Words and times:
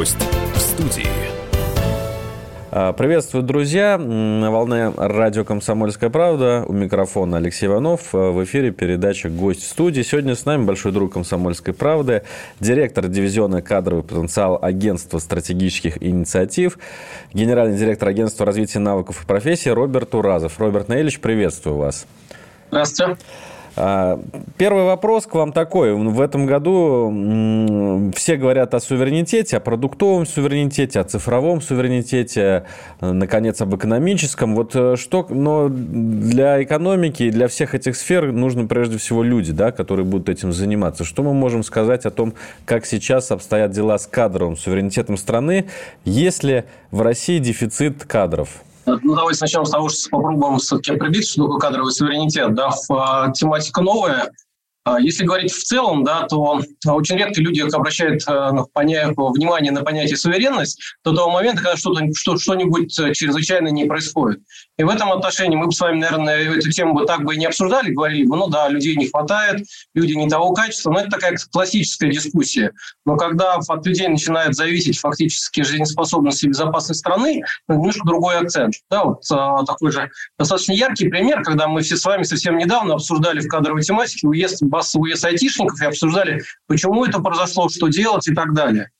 Гость 0.00 0.16
в 0.54 0.58
студии. 0.58 1.06
А, 2.70 2.94
приветствую, 2.94 3.44
друзья. 3.44 3.98
На 3.98 4.50
волне 4.50 4.90
радио 4.96 5.44
«Комсомольская 5.44 6.08
правда». 6.08 6.64
У 6.66 6.72
микрофона 6.72 7.36
Алексей 7.36 7.66
Иванов. 7.66 8.14
А, 8.14 8.30
в 8.30 8.42
эфире 8.44 8.70
передача 8.70 9.28
«Гость 9.28 9.62
в 9.62 9.66
студии». 9.68 10.00
Сегодня 10.00 10.36
с 10.36 10.46
нами 10.46 10.64
большой 10.64 10.92
друг 10.92 11.12
«Комсомольской 11.12 11.74
правды», 11.74 12.22
директор 12.60 13.08
дивизиона 13.08 13.60
«Кадровый 13.60 14.02
потенциал» 14.02 14.58
Агентства 14.62 15.18
стратегических 15.18 16.02
инициатив, 16.02 16.78
генеральный 17.34 17.76
директор 17.76 18.08
Агентства 18.08 18.46
развития 18.46 18.78
навыков 18.78 19.22
и 19.22 19.26
профессий 19.26 19.70
Роберт 19.70 20.14
Уразов. 20.14 20.58
Роберт 20.58 20.88
Наилевич, 20.88 21.20
приветствую 21.20 21.76
вас. 21.76 22.06
Здравствуйте. 22.70 23.18
А, 23.76 24.20
первый 24.58 24.84
вопрос 24.84 25.26
к 25.26 25.34
вам 25.34 25.52
такой. 25.52 25.94
В 25.94 26.20
этом 26.20 26.46
году 26.46 28.10
все 28.14 28.36
говорят 28.36 28.74
о 28.74 28.80
суверенитете, 28.80 29.58
о 29.58 29.60
продуктовом 29.60 30.26
суверенитете, 30.26 31.00
о 31.00 31.04
цифровом 31.04 31.60
суверенитете, 31.60 32.64
наконец, 33.00 33.60
об 33.60 33.74
экономическом. 33.74 34.54
Вот 34.54 34.74
э, 34.74 34.96
что, 34.96 35.26
но 35.30 35.68
для 35.68 36.62
экономики 36.62 37.24
и 37.24 37.30
для 37.30 37.48
всех 37.48 37.74
этих 37.74 37.96
сфер 37.96 38.32
нужно 38.32 38.66
прежде 38.66 38.98
всего 38.98 39.22
люди, 39.22 39.52
да, 39.52 39.72
которые 39.72 40.04
будут 40.04 40.28
этим 40.28 40.52
заниматься. 40.52 41.04
Что 41.04 41.22
мы 41.22 41.32
можем 41.32 41.62
сказать 41.62 42.06
о 42.06 42.10
том, 42.10 42.34
как 42.64 42.86
сейчас 42.86 43.30
обстоят 43.30 43.70
дела 43.70 43.98
с 43.98 44.06
кадровым 44.06 44.56
суверенитетом 44.56 45.16
страны, 45.16 45.66
если 46.04 46.64
в 46.90 47.02
России 47.02 47.38
дефицит 47.38 48.04
кадров? 48.04 48.62
Ну, 49.02 49.14
давайте 49.14 49.40
начнем 49.42 49.64
с 49.64 49.70
того, 49.70 49.88
что 49.88 50.10
попробуем 50.10 50.58
все-таки 50.58 50.92
определить, 50.92 51.28
что 51.28 51.44
такое 51.44 51.58
кадровый 51.58 51.92
суверенитет. 51.92 52.54
Да, 52.54 52.70
а, 52.90 53.30
тематика 53.30 53.82
новая, 53.82 54.32
если 55.00 55.24
говорить 55.24 55.52
в 55.52 55.62
целом, 55.62 56.04
да, 56.04 56.22
то 56.22 56.60
а, 56.86 56.94
очень 56.94 57.16
редко 57.16 57.40
люди 57.40 57.60
обращают 57.60 58.22
э, 58.26 58.50
внимание 58.74 59.72
на 59.72 59.82
понятие 59.82 60.16
суверенность 60.16 60.80
до 61.04 61.14
того 61.14 61.30
момента, 61.30 61.62
когда 61.62 61.76
что-то, 61.76 62.06
что, 62.14 62.38
что-нибудь 62.38 62.98
э, 62.98 63.12
чрезвычайно 63.12 63.68
не 63.68 63.84
происходит. 63.84 64.40
И 64.78 64.82
в 64.82 64.88
этом 64.88 65.12
отношении 65.12 65.56
мы 65.56 65.66
бы 65.66 65.72
с 65.72 65.80
вами, 65.80 65.98
наверное, 65.98 66.56
эту 66.56 66.70
тему 66.70 66.94
бы 66.94 67.04
так 67.04 67.24
бы 67.24 67.34
и 67.34 67.38
не 67.38 67.44
обсуждали, 67.44 67.90
говорили 67.90 68.24
бы, 68.24 68.36
ну 68.36 68.48
да, 68.48 68.68
людей 68.68 68.96
не 68.96 69.08
хватает, 69.08 69.66
люди 69.94 70.14
не 70.14 70.28
того 70.30 70.54
качества, 70.54 70.92
но 70.92 71.00
это 71.00 71.10
такая 71.10 71.36
классическая 71.52 72.10
дискуссия. 72.10 72.72
Но 73.04 73.16
когда 73.16 73.56
от 73.56 73.86
людей 73.86 74.08
начинает 74.08 74.54
зависеть 74.54 74.98
фактически 74.98 75.62
жизнеспособность 75.62 76.42
и 76.42 76.48
безопасность 76.48 77.00
страны, 77.00 77.42
немножко 77.68 78.06
другой 78.06 78.38
акцент. 78.38 78.74
Да, 78.90 79.04
вот 79.04 79.22
а, 79.30 79.62
такой 79.64 79.92
же 79.92 80.10
достаточно 80.38 80.72
яркий 80.72 81.08
пример, 81.08 81.42
когда 81.42 81.68
мы 81.68 81.82
все 81.82 81.96
с 81.96 82.04
вами 82.06 82.22
совсем 82.22 82.56
недавно 82.56 82.94
обсуждали 82.94 83.40
в 83.40 83.48
кадровой 83.48 83.82
тематике 83.82 84.26
уезд 84.26 84.62
массовый 84.70 85.10
уезд 85.10 85.24
айтишников 85.24 85.80
и 85.82 85.84
обсуждали, 85.84 86.42
почему 86.66 87.04
это 87.04 87.18
произошло, 87.20 87.68
что 87.68 87.88
делать 87.88 88.26
и 88.28 88.34
так 88.34 88.54
далее. 88.54 88.90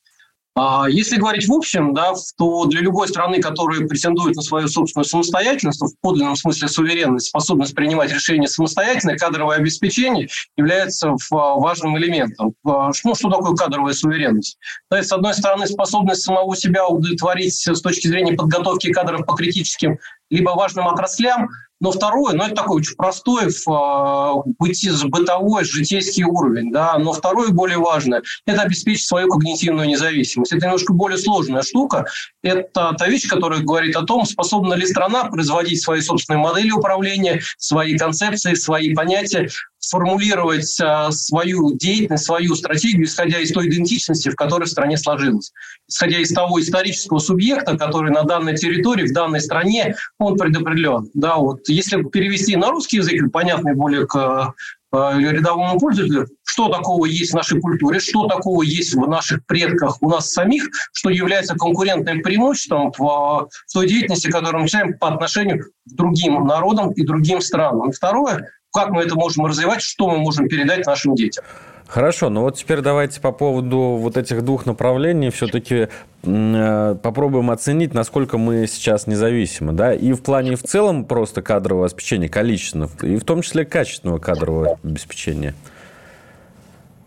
А 0.53 0.89
если 0.89 1.15
говорить 1.15 1.47
в 1.47 1.53
общем, 1.53 1.93
да, 1.93 2.11
то 2.37 2.65
для 2.65 2.81
любой 2.81 3.07
страны, 3.07 3.41
которая 3.41 3.87
претендует 3.87 4.35
на 4.35 4.41
свою 4.41 4.67
собственную 4.67 5.05
самостоятельность, 5.05 5.79
в 5.79 5.93
подлинном 6.01 6.35
смысле 6.35 6.67
суверенность, 6.67 7.27
способность 7.27 7.73
принимать 7.73 8.11
решения 8.11 8.49
самостоятельно, 8.49 9.15
кадровое 9.15 9.55
обеспечение 9.55 10.27
является 10.57 11.15
важным 11.29 11.97
элементом. 11.97 12.53
Ну, 12.65 12.91
что 12.91 13.29
такое 13.29 13.55
кадровая 13.55 13.93
суверенность? 13.93 14.57
То 14.89 14.97
есть, 14.97 15.07
с 15.07 15.13
одной 15.13 15.35
стороны, 15.35 15.67
способность 15.67 16.23
самого 16.23 16.53
себя 16.57 16.85
удовлетворить 16.85 17.55
с 17.55 17.79
точки 17.79 18.07
зрения 18.07 18.33
подготовки 18.33 18.91
кадров 18.91 19.25
по 19.25 19.35
критическим 19.35 19.99
либо 20.29 20.49
важным 20.49 20.85
отраслям, 20.89 21.47
но 21.81 21.91
второе, 21.91 22.33
ну 22.35 22.43
это 22.43 22.55
такой 22.55 22.77
очень 22.77 22.95
простой, 22.95 23.49
в, 23.49 23.67
э, 23.67 25.07
бытовой, 25.07 25.65
житейский 25.65 26.23
уровень. 26.23 26.71
Да? 26.71 26.97
Но 26.99 27.11
второе, 27.11 27.49
более 27.49 27.79
важное, 27.79 28.21
это 28.45 28.61
обеспечить 28.61 29.07
свою 29.07 29.27
когнитивную 29.27 29.87
независимость. 29.87 30.53
Это 30.53 30.67
немножко 30.67 30.93
более 30.93 31.17
сложная 31.17 31.63
штука. 31.63 32.05
Это 32.43 32.93
та 32.97 33.07
вещь, 33.07 33.27
которая 33.27 33.61
говорит 33.61 33.95
о 33.95 34.03
том, 34.03 34.25
способна 34.25 34.75
ли 34.75 34.85
страна 34.85 35.25
производить 35.25 35.81
свои 35.81 36.01
собственные 36.01 36.39
модели 36.39 36.71
управления, 36.71 37.41
свои 37.57 37.97
концепции, 37.97 38.53
свои 38.53 38.93
понятия, 38.93 39.49
сформулировать 39.81 40.79
а, 40.79 41.11
свою 41.11 41.75
деятельность, 41.75 42.23
свою 42.23 42.55
стратегию, 42.55 43.05
исходя 43.05 43.39
из 43.39 43.51
той 43.51 43.67
идентичности, 43.67 44.29
в 44.29 44.35
которой 44.35 44.65
в 44.65 44.69
стране 44.69 44.95
сложилась. 44.95 45.51
Исходя 45.89 46.19
из 46.19 46.31
того 46.31 46.61
исторического 46.61 47.19
субъекта, 47.19 47.77
который 47.77 48.11
на 48.11 48.23
данной 48.23 48.55
территории, 48.55 49.07
в 49.07 49.13
данной 49.13 49.41
стране, 49.41 49.95
он 50.19 50.37
предопределен. 50.37 51.09
Да, 51.13 51.35
вот, 51.37 51.67
если 51.67 52.03
перевести 52.03 52.55
на 52.55 52.69
русский 52.69 52.97
язык, 52.97 53.31
понятный 53.31 53.75
более 53.75 54.05
к 54.05 54.53
рядовому 54.93 55.79
пользователю, 55.79 56.27
что 56.43 56.67
такого 56.67 57.05
есть 57.05 57.31
в 57.31 57.35
нашей 57.35 57.61
культуре, 57.61 57.99
что 57.99 58.27
такого 58.27 58.61
есть 58.61 58.93
в 58.93 59.07
наших 59.07 59.45
предках, 59.45 59.97
у 60.01 60.09
нас 60.09 60.31
самих, 60.31 60.69
что 60.91 61.09
является 61.09 61.55
конкурентным 61.55 62.21
преимуществом 62.21 62.91
в, 62.97 62.99
в 62.99 63.73
той 63.73 63.87
деятельности, 63.87 64.29
которую 64.29 64.57
мы 64.57 64.61
начинаем 64.63 64.97
по 64.97 65.07
отношению 65.07 65.63
к 65.63 65.95
другим 65.95 66.45
народам 66.45 66.91
и 66.91 67.05
другим 67.05 67.39
странам. 67.39 67.93
Второе, 67.93 68.49
как 68.71 68.89
мы 68.89 69.03
это 69.03 69.15
можем 69.15 69.45
развивать, 69.45 69.81
что 69.81 70.09
мы 70.09 70.17
можем 70.17 70.47
передать 70.47 70.85
нашим 70.85 71.15
детям. 71.15 71.43
Хорошо, 71.91 72.29
но 72.29 72.41
вот 72.43 72.55
теперь 72.55 72.79
давайте 72.79 73.19
по 73.19 73.33
поводу 73.33 73.97
вот 73.99 74.15
этих 74.15 74.45
двух 74.45 74.65
направлений 74.65 75.29
все-таки 75.29 75.89
э, 76.23 76.95
попробуем 77.03 77.51
оценить, 77.51 77.93
насколько 77.93 78.37
мы 78.37 78.65
сейчас 78.65 79.07
независимы, 79.07 79.73
да, 79.73 79.93
и 79.93 80.13
в 80.13 80.23
плане 80.23 80.55
в 80.55 80.63
целом 80.63 81.03
просто 81.03 81.41
кадрового 81.41 81.87
обеспечения, 81.87 82.29
количественного, 82.29 82.91
и 83.01 83.17
в 83.17 83.25
том 83.25 83.41
числе 83.41 83.65
качественного 83.65 84.19
кадрового 84.19 84.79
обеспечения. 84.81 85.53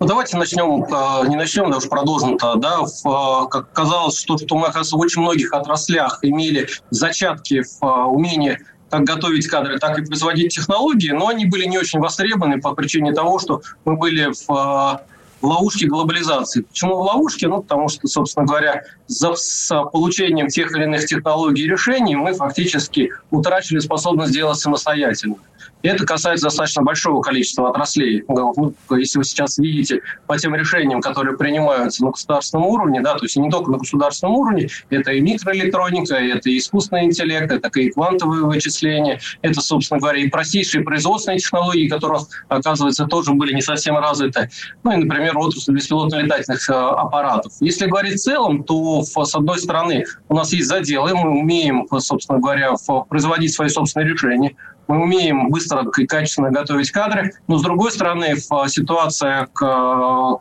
Ну, 0.01 0.07
давайте 0.07 0.37
начнем, 0.37 0.85
э, 0.85 1.29
не 1.29 1.37
начнем, 1.37 1.71
да 1.71 1.79
уж 1.79 1.89
продолжим-то, 1.89 2.57
да, 2.57 2.81
в, 2.83 3.47
э, 3.47 3.49
как 3.49 3.73
казалось, 3.73 4.19
что, 4.19 4.37
что 4.37 4.55
мы, 4.55 4.65
оказывается, 4.67 4.97
в 4.97 5.01
очень 5.01 5.23
многих 5.23 5.55
отраслях 5.55 6.19
имели 6.21 6.69
зачатки 6.91 7.63
в 7.81 7.87
умении 8.09 8.59
как 8.95 9.05
готовить 9.05 9.49
кадры, 9.49 9.79
так 9.79 9.99
и 9.99 10.05
производить 10.05 10.55
технологии, 10.55 11.11
но 11.11 11.29
они 11.29 11.47
были 11.47 11.65
не 11.65 11.79
очень 11.79 11.99
востребованы 11.99 12.61
по 12.61 12.75
причине 12.75 13.13
того, 13.13 13.39
что 13.39 13.63
мы 13.85 13.97
были 13.97 14.31
в, 14.47 15.01
в 15.45 15.47
ловушке 15.47 15.87
глобализации. 15.87 16.63
Почему 16.63 16.97
в 16.97 17.03
ловушке? 17.03 17.49
Ну, 17.49 17.63
потому 17.63 17.89
что, 17.89 18.09
собственно 18.09 18.47
говоря, 18.47 18.83
за, 19.07 19.35
с 19.35 19.69
получением 19.93 20.49
тех 20.49 20.75
или 20.75 20.85
иных 20.85 21.05
технологий 21.05 21.65
и 21.65 21.69
решений 21.69 22.17
мы 22.17 22.33
фактически 22.33 23.11
утрачивали 23.31 23.81
способность 23.81 24.33
делать 24.33 24.59
самостоятельно. 24.59 25.37
Это 25.85 26.07
касается 26.07 26.47
достаточно 26.47 26.83
большого 26.83 27.21
количества 27.21 27.69
отраслей. 27.69 28.25
Ну, 28.27 28.75
если 28.97 29.19
вы 29.19 29.25
сейчас 29.25 29.59
видите 29.59 30.01
по 30.27 30.39
тем 30.39 30.55
решениям, 30.55 31.03
которые 31.03 31.37
принимаются 31.37 32.03
на 32.05 32.11
государственном 32.11 32.67
уровне, 32.67 33.03
да, 33.03 33.17
то 33.17 33.25
есть 33.27 33.37
не 33.37 33.51
только 33.51 33.71
на 33.71 33.77
государственном 33.77 34.35
уровне, 34.35 34.69
это 34.89 35.13
и 35.13 35.21
микроэлектроника, 35.21 36.15
это 36.15 36.49
и 36.49 36.57
искусственный 36.57 37.05
интеллект, 37.05 37.53
это 37.53 37.69
и 37.79 37.91
квантовые 37.91 38.45
вычисления, 38.45 39.21
это, 39.43 39.61
собственно 39.61 40.01
говоря, 40.01 40.21
и 40.21 40.29
простейшие 40.29 40.83
производственные 40.83 41.41
технологии, 41.41 41.87
которые, 41.87 42.23
оказывается, 42.49 43.05
тоже 43.05 43.35
были 43.35 43.53
не 43.53 43.61
совсем 43.61 43.99
развиты. 43.99 44.49
Ну 44.85 44.93
и, 44.93 44.97
например, 44.97 45.34
отрасль 45.37 45.73
беспилотно-летательных 45.75 46.69
э, 46.69 46.73
аппаратов. 46.73 47.53
Если 47.61 47.87
говорить 47.87 48.15
в 48.15 48.23
целом, 48.23 48.65
то, 48.65 49.03
с 49.03 49.35
одной 49.35 49.59
стороны, 49.59 50.05
у 50.29 50.35
нас 50.35 50.53
есть 50.53 50.69
заделы, 50.69 51.15
мы 51.15 51.41
умеем, 51.41 51.87
собственно 51.99 52.39
говоря, 52.39 52.75
производить 53.09 53.53
свои 53.53 53.69
собственные 53.69 54.11
решения, 54.11 54.57
мы 54.87 55.03
умеем 55.03 55.49
быстро 55.49 55.85
и 55.97 56.07
качественно 56.07 56.51
готовить 56.51 56.91
кадры, 56.91 57.33
но 57.49 57.59
с 57.59 57.63
другой 57.63 57.91
стороны, 57.91 58.37
ситуация 58.67 59.49
к 59.53 60.39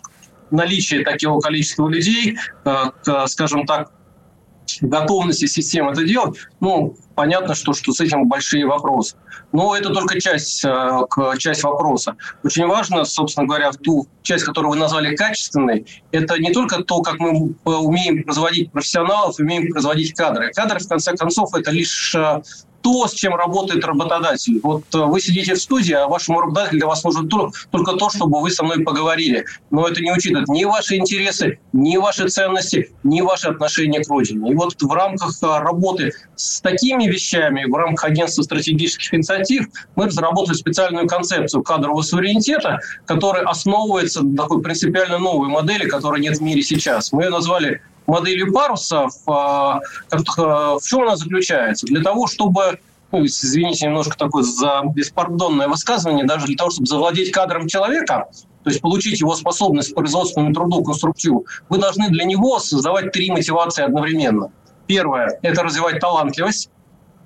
наличию 0.52 1.06
такого 1.06 1.40
количества 1.40 1.88
людей, 1.88 2.38
к, 2.64 3.28
скажем 3.28 3.66
так, 3.66 3.92
готовности 4.82 5.46
системы 5.46 5.92
это 5.92 6.04
делать, 6.04 6.38
ну, 6.60 6.96
понятно, 7.16 7.56
что, 7.56 7.74
что 7.74 7.92
с 7.92 8.02
этим 8.02 8.28
большие 8.28 8.66
вопросы. 8.66 9.16
Но 9.52 9.76
это 9.76 9.94
только 9.94 10.20
часть, 10.20 10.66
часть 11.38 11.64
вопроса. 11.64 12.16
Очень 12.44 12.66
важно, 12.66 13.06
собственно 13.06 13.46
говоря, 13.46 13.72
в 13.72 13.78
ту 13.78 14.08
часть, 14.24 14.46
которую 14.46 14.72
вы 14.72 14.78
назвали 14.78 15.16
качественной, 15.16 15.86
это 16.12 16.40
не 16.40 16.52
только 16.52 16.84
то, 16.84 17.02
как 17.02 17.20
мы 17.20 17.56
умеем 17.64 18.24
производить 18.24 18.72
профессионалов, 18.72 19.38
умеем 19.40 19.72
производить 19.72 20.14
кадры. 20.14 20.52
Кадры, 20.54 20.80
в 20.80 20.88
конце 20.88 21.16
концов, 21.16 21.54
это 21.54 21.70
лишь 21.70 22.16
то, 22.84 23.08
с 23.08 23.14
чем 23.14 23.34
работает 23.34 23.84
работодатель. 23.86 24.60
Вот 24.62 24.84
э, 24.94 25.00
вы 25.00 25.22
сидите 25.22 25.56
в 25.56 25.62
студии, 25.62 25.94
а 25.94 26.08
вашему 26.08 26.42
работодателю 26.42 26.80
для 26.80 26.88
вас 26.88 27.04
нужно 27.04 27.28
только 27.28 27.94
то, 27.94 28.10
чтобы 28.10 28.42
вы 28.42 28.52
со 28.52 28.64
мной 28.64 28.84
поговорили. 28.84 29.46
Но 29.72 29.88
это 29.88 30.02
не 30.02 30.12
учитывает 30.12 30.50
ни 30.50 30.66
ваши 30.66 30.98
интересы, 30.98 31.60
ни 31.72 31.96
ваши 31.96 32.28
ценности, 32.28 32.94
ни 33.04 33.22
ваши 33.22 33.48
отношения 33.48 34.04
к 34.04 34.10
родине. 34.10 34.52
И 34.52 34.56
вот 34.56 34.80
в 34.80 34.92
рамках 34.92 35.32
э, 35.42 35.46
работы 35.60 36.12
с 36.36 36.60
такими 36.60 37.06
вещами, 37.08 37.64
в 37.66 37.74
рамках 37.74 38.04
агентства 38.04 38.44
стратегических 38.44 39.14
инициатив, 39.14 39.68
мы 39.96 40.08
разработали 40.08 40.56
специальную 40.56 41.08
концепцию 41.08 41.64
кадрового 41.64 42.02
суверенитета, 42.02 42.80
которая 43.06 43.46
основывается 43.46 44.24
на 44.24 44.36
такой 44.36 44.62
принципиально 44.62 45.20
новой 45.20 45.48
модели, 45.48 45.88
которой 45.88 46.20
нет 46.20 46.38
в 46.38 46.42
мире 46.42 46.62
сейчас. 46.62 47.14
Мы 47.14 47.24
ее 47.24 47.30
назвали 47.30 47.82
моделью 48.08 48.52
паруса, 48.54 49.08
в, 49.26 49.82
э, 50.10 50.18
в 50.18 50.82
чем 50.84 51.04
она 51.04 51.16
заключается? 51.16 51.86
Для 51.86 52.02
того, 52.02 52.28
чтобы 52.28 52.80
ну, 53.14 53.24
извините, 53.26 53.86
немножко 53.86 54.18
такое 54.18 54.42
за 54.42 54.82
беспардонное 54.86 55.68
высказывание, 55.68 56.26
даже 56.26 56.48
для 56.48 56.56
того, 56.56 56.72
чтобы 56.72 56.88
завладеть 56.88 57.32
кадром 57.32 57.68
человека, 57.68 58.28
то 58.64 58.70
есть 58.70 58.82
получить 58.82 59.22
его 59.22 59.36
способность 59.36 59.92
к 59.92 59.96
производственному 59.96 60.54
труду, 60.54 60.84
конструктиву, 60.84 61.46
вы 61.70 61.78
должны 61.78 62.10
для 62.10 62.24
него 62.24 62.60
создавать 62.60 63.12
три 63.12 63.30
мотивации 63.30 63.84
одновременно. 63.84 64.52
Первое– 64.88 65.38
это 65.44 65.62
развивать 65.62 66.00
талантливость. 66.00 66.70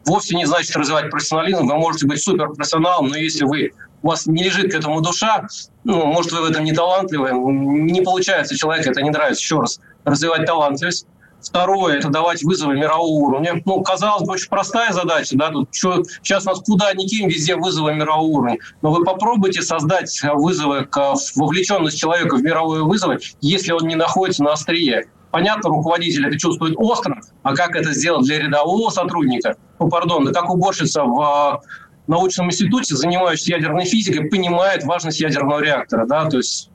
Вовсе 0.05 0.35
не 0.35 0.45
значит 0.45 0.75
развивать 0.75 1.09
профессионализм. 1.09 1.67
Вы 1.67 1.75
можете 1.77 2.05
быть 2.05 2.21
суперпрофессионалом, 2.21 3.07
но 3.07 3.15
если 3.15 3.45
вы 3.45 3.71
у 4.01 4.07
вас 4.09 4.25
не 4.25 4.43
лежит 4.43 4.71
к 4.71 4.75
этому 4.75 5.01
душа, 5.01 5.47
ну, 5.83 6.05
может, 6.05 6.31
вы 6.31 6.41
в 6.41 6.45
этом 6.45 6.63
не 6.63 6.73
талантливы, 6.73 7.31
не 7.31 8.01
получается 8.01 8.57
человеку, 8.57 8.89
это 8.89 9.01
не 9.01 9.09
нравится. 9.09 9.41
Еще 9.41 9.59
раз, 9.59 9.79
развивать 10.07 10.45
талантливость. 10.45 11.05
Второе– 11.39 11.97
это 11.99 12.09
давать 12.09 12.43
вызовы 12.43 12.75
мирового 12.75 13.27
уровня. 13.27 13.61
Ну, 13.63 13.81
казалось 13.83 14.23
бы, 14.23 14.33
очень 14.33 14.49
простая 14.49 14.91
задача. 14.91 15.37
Да? 15.37 15.51
Тут 15.51 15.69
что, 15.71 16.03
сейчас 16.23 16.45
нас 16.45 16.59
куда 16.61 16.91
ни 16.93 17.05
кинь, 17.05 17.29
везде 17.29 17.55
вызовы 17.55 17.93
мирового 17.93 18.27
уровня. 18.27 18.57
Но 18.81 18.91
вы 18.91 19.03
попробуйте 19.03 19.61
создать 19.61 20.19
вызовы, 20.33 20.85
к, 20.85 21.13
вовлеченность 21.35 21.99
человека 21.99 22.37
в 22.37 22.41
мировые 22.41 22.83
вызовы, 22.83 23.19
если 23.41 23.71
он 23.71 23.87
не 23.87 23.95
находится 23.95 24.43
на 24.43 24.53
острие. 24.53 25.09
Понятно, 25.29 25.69
руководитель 25.69 26.25
это 26.25 26.39
чувствует 26.39 26.73
остро, 26.77 27.21
а 27.43 27.55
как 27.55 27.75
это 27.75 27.93
сделать 27.93 28.25
для 28.25 28.39
рядового 28.39 28.89
сотрудника? 28.89 29.57
Ну, 29.77 29.89
пардон, 29.89 30.25
да 30.25 30.31
как 30.31 30.49
уборщица 30.49 31.03
в 31.03 31.61
научном 32.07 32.47
институте, 32.47 32.95
занимающийся 32.95 33.51
ядерной 33.51 33.85
физикой, 33.85 34.29
понимает 34.29 34.83
важность 34.85 35.19
ядерного 35.19 35.59
реактора. 35.59 36.07
Да? 36.07 36.25
То 36.25 36.37
есть 36.37 36.71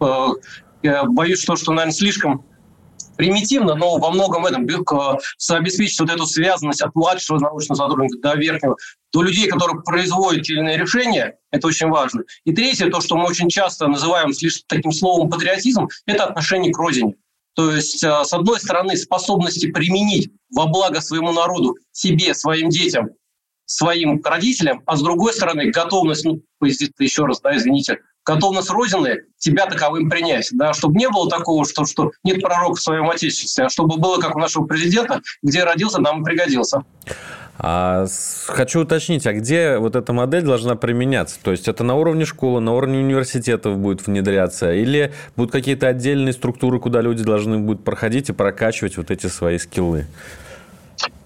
э, 0.00 0.26
я 0.82 1.04
боюсь, 1.04 1.42
что, 1.42 1.56
что, 1.56 1.72
наверное, 1.72 1.92
слишком 1.92 2.44
примитивно, 3.16 3.74
но 3.74 3.98
во 3.98 4.10
многом 4.10 4.46
этом 4.46 4.66
обеспечить 5.56 6.00
вот 6.00 6.10
эту 6.10 6.26
связанность 6.26 6.82
от 6.82 6.94
младшего 6.94 7.38
научного 7.38 7.76
сотрудника 7.76 8.18
до 8.18 8.34
верхнего, 8.36 8.76
до 9.12 9.22
людей, 9.22 9.48
которые 9.48 9.82
производят 9.82 10.42
те 10.44 10.54
или 10.54 10.60
иные 10.60 10.78
решения, 10.78 11.36
это 11.50 11.66
очень 11.66 11.88
важно. 11.88 12.22
И 12.44 12.52
третье, 12.52 12.90
то, 12.90 13.00
что 13.00 13.16
мы 13.16 13.26
очень 13.26 13.48
часто 13.48 13.88
называем 13.88 14.30
лишь 14.40 14.62
таким 14.66 14.92
словом 14.92 15.30
патриотизм, 15.30 15.88
это 16.06 16.24
отношение 16.24 16.72
к 16.72 16.78
родине. 16.78 17.14
То 17.54 17.74
есть, 17.74 18.04
э, 18.04 18.24
с 18.24 18.32
одной 18.34 18.60
стороны, 18.60 18.96
способности 18.96 19.70
применить 19.70 20.30
во 20.54 20.66
благо 20.66 21.00
своему 21.00 21.32
народу, 21.32 21.76
себе, 21.92 22.34
своим 22.34 22.68
детям 22.68 23.08
своим 23.66 24.22
родителям, 24.24 24.82
а 24.86 24.96
с 24.96 25.02
другой 25.02 25.34
стороны 25.34 25.70
готовность, 25.70 26.24
ну, 26.24 26.40
еще 26.60 27.26
раз, 27.26 27.40
да, 27.40 27.56
извините, 27.56 27.98
готовность 28.26 28.70
Родины 28.70 29.22
тебя 29.38 29.66
таковым 29.66 30.10
принять, 30.10 30.48
да, 30.52 30.74
чтобы 30.74 30.96
не 30.96 31.08
было 31.08 31.30
такого, 31.30 31.64
что, 31.64 31.86
что 31.86 32.10
нет 32.24 32.42
пророка 32.42 32.74
в 32.74 32.82
своем 32.82 33.08
отечестве, 33.08 33.64
а 33.64 33.70
чтобы 33.70 33.96
было, 33.96 34.20
как 34.20 34.36
у 34.36 34.40
нашего 34.40 34.66
президента, 34.66 35.22
где 35.42 35.64
родился, 35.64 36.02
там 36.02 36.20
и 36.20 36.24
пригодился. 36.24 36.82
А, 37.58 38.06
хочу 38.48 38.82
уточнить, 38.82 39.26
а 39.26 39.32
где 39.32 39.78
вот 39.78 39.96
эта 39.96 40.12
модель 40.12 40.42
должна 40.42 40.74
применяться? 40.74 41.38
То 41.42 41.52
есть 41.52 41.68
это 41.68 41.84
на 41.84 41.94
уровне 41.94 42.26
школы, 42.26 42.60
на 42.60 42.74
уровне 42.74 42.98
университетов 42.98 43.78
будет 43.78 44.06
внедряться, 44.06 44.74
или 44.74 45.14
будут 45.36 45.52
какие-то 45.52 45.86
отдельные 45.86 46.34
структуры, 46.34 46.80
куда 46.80 47.00
люди 47.00 47.22
должны 47.22 47.58
будут 47.58 47.84
проходить 47.84 48.28
и 48.28 48.32
прокачивать 48.32 48.98
вот 48.98 49.10
эти 49.10 49.28
свои 49.28 49.56
скиллы? 49.56 50.06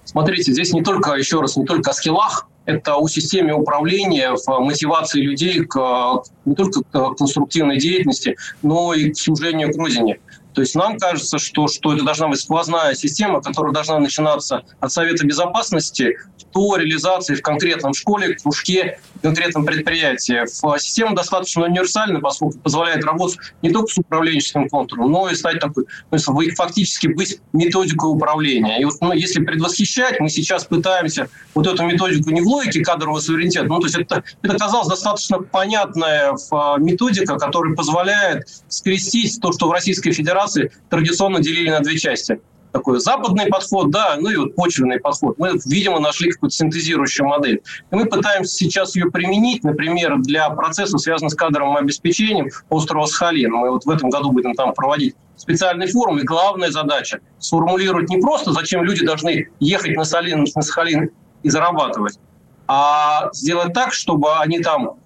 Смотрите, 0.05 0.53
здесь 0.53 0.73
не 0.73 0.83
только, 0.83 1.15
еще 1.15 1.41
раз, 1.41 1.57
не 1.57 1.65
только 1.65 1.91
о 1.91 1.95
скиллах, 1.95 2.50
это 2.67 2.97
о 2.97 3.09
системе 3.09 3.55
управления, 3.55 4.35
в 4.35 4.59
мотивации 4.61 5.21
людей 5.21 5.65
к, 5.65 6.23
не 6.45 6.55
только 6.55 6.83
к 6.83 7.15
конструктивной 7.15 7.79
деятельности, 7.79 8.37
но 8.63 8.95
и 8.95 9.11
к 9.11 9.17
служению 9.17 9.73
к 9.73 9.77
родине. 9.77 10.21
То 10.55 10.61
есть 10.61 10.75
нам 10.75 10.99
кажется, 10.99 11.39
что, 11.39 11.69
что 11.69 11.95
это 11.95 12.05
должна 12.05 12.29
быть 12.29 12.41
сквозная 12.41 12.95
система, 12.95 13.41
которая 13.41 13.73
должна 13.73 13.99
начинаться 13.99 14.65
от 14.81 14.93
Совета 14.93 15.27
Безопасности 15.27 16.17
до 16.53 16.77
реализации 16.77 17.35
в 17.35 17.43
конкретном 17.43 17.95
школе, 17.95 18.35
кружке, 18.35 18.99
конкретном 19.23 19.65
предприятии. 19.65 20.45
Система 20.79 21.15
достаточно 21.15 21.65
универсальна, 21.65 22.21
поскольку 22.21 22.59
позволяет 22.59 23.05
работать 23.05 23.39
не 23.63 23.71
только 23.71 23.93
с 23.93 23.99
управленческим 23.99 24.69
контуром, 24.69 25.13
но 25.13 25.29
и 25.29 25.35
стать 25.35 25.61
такой, 25.61 25.85
то 25.85 26.17
есть 26.17 26.57
фактически 26.57 27.07
быть 27.07 27.41
методикой 27.53 28.11
управления. 28.11 28.81
И 28.81 28.85
вот 28.85 28.95
ну, 29.01 29.13
если 29.13 29.45
предвосхищать, 29.45 30.21
мы 30.21 30.29
сейчас 30.29 30.65
пытаемся 30.65 31.29
вот 31.55 31.67
эту 31.67 31.85
методику 31.85 32.31
не 32.31 32.41
в 32.41 32.47
логике 32.47 32.83
кадрового 32.83 33.21
суверенитета, 33.21 33.67
ну 33.67 33.79
то 33.79 33.87
есть 33.87 33.99
это, 33.99 34.25
это 34.43 34.59
казалось 34.59 34.89
достаточно 34.89 35.39
понятная 35.39 36.35
методика, 36.79 37.39
которая 37.39 37.75
позволяет 37.75 38.49
скрестить 38.69 39.41
то, 39.41 39.53
что 39.53 39.69
в 39.69 39.73
Российской 39.73 40.13
Федерации 40.13 40.40
Федерации 40.47 40.73
традиционно 40.89 41.41
делили 41.41 41.71
на 41.71 41.81
две 41.81 41.99
части. 41.99 42.41
Такой 42.73 43.01
западный 43.01 43.47
подход, 43.47 43.91
да, 43.91 44.17
ну 44.21 44.31
и 44.31 44.37
вот 44.37 44.55
почвенный 44.55 45.01
подход. 45.01 45.37
Мы, 45.39 45.59
видимо, 45.67 45.99
нашли 45.99 46.31
какую-то 46.31 46.55
синтезирующую 46.55 47.27
модель. 47.27 47.63
И 47.91 47.95
мы 47.95 48.07
пытаемся 48.07 48.55
сейчас 48.55 48.95
ее 48.95 49.11
применить, 49.11 49.65
например, 49.65 50.19
для 50.19 50.49
процессов, 50.51 51.01
связанных 51.01 51.33
с 51.33 51.35
кадровым 51.35 51.77
обеспечением 51.77 52.49
острова 52.69 53.07
Сахалин. 53.07 53.51
Мы 53.51 53.71
вот 53.71 53.85
в 53.85 53.91
этом 53.91 54.09
году 54.09 54.31
будем 54.31 54.55
там 54.55 54.73
проводить 54.73 55.17
специальный 55.37 55.89
форум. 55.89 56.19
И 56.19 56.23
главная 56.23 56.71
задача– 56.71 57.19
сформулировать 57.41 58.09
не 58.09 58.21
просто, 58.21 58.53
зачем 58.53 58.85
люди 58.85 59.05
должны 59.05 59.49
ехать 59.59 59.97
на, 59.97 60.05
Салин, 60.05 60.47
на 60.55 60.63
Сахалин 60.63 61.11
и 61.43 61.51
зарабатывать, 61.51 62.21
а 62.69 63.31
сделать 63.33 63.73
так, 63.73 63.93
чтобы 63.93 64.37
они 64.37 64.61
там 64.61 65.01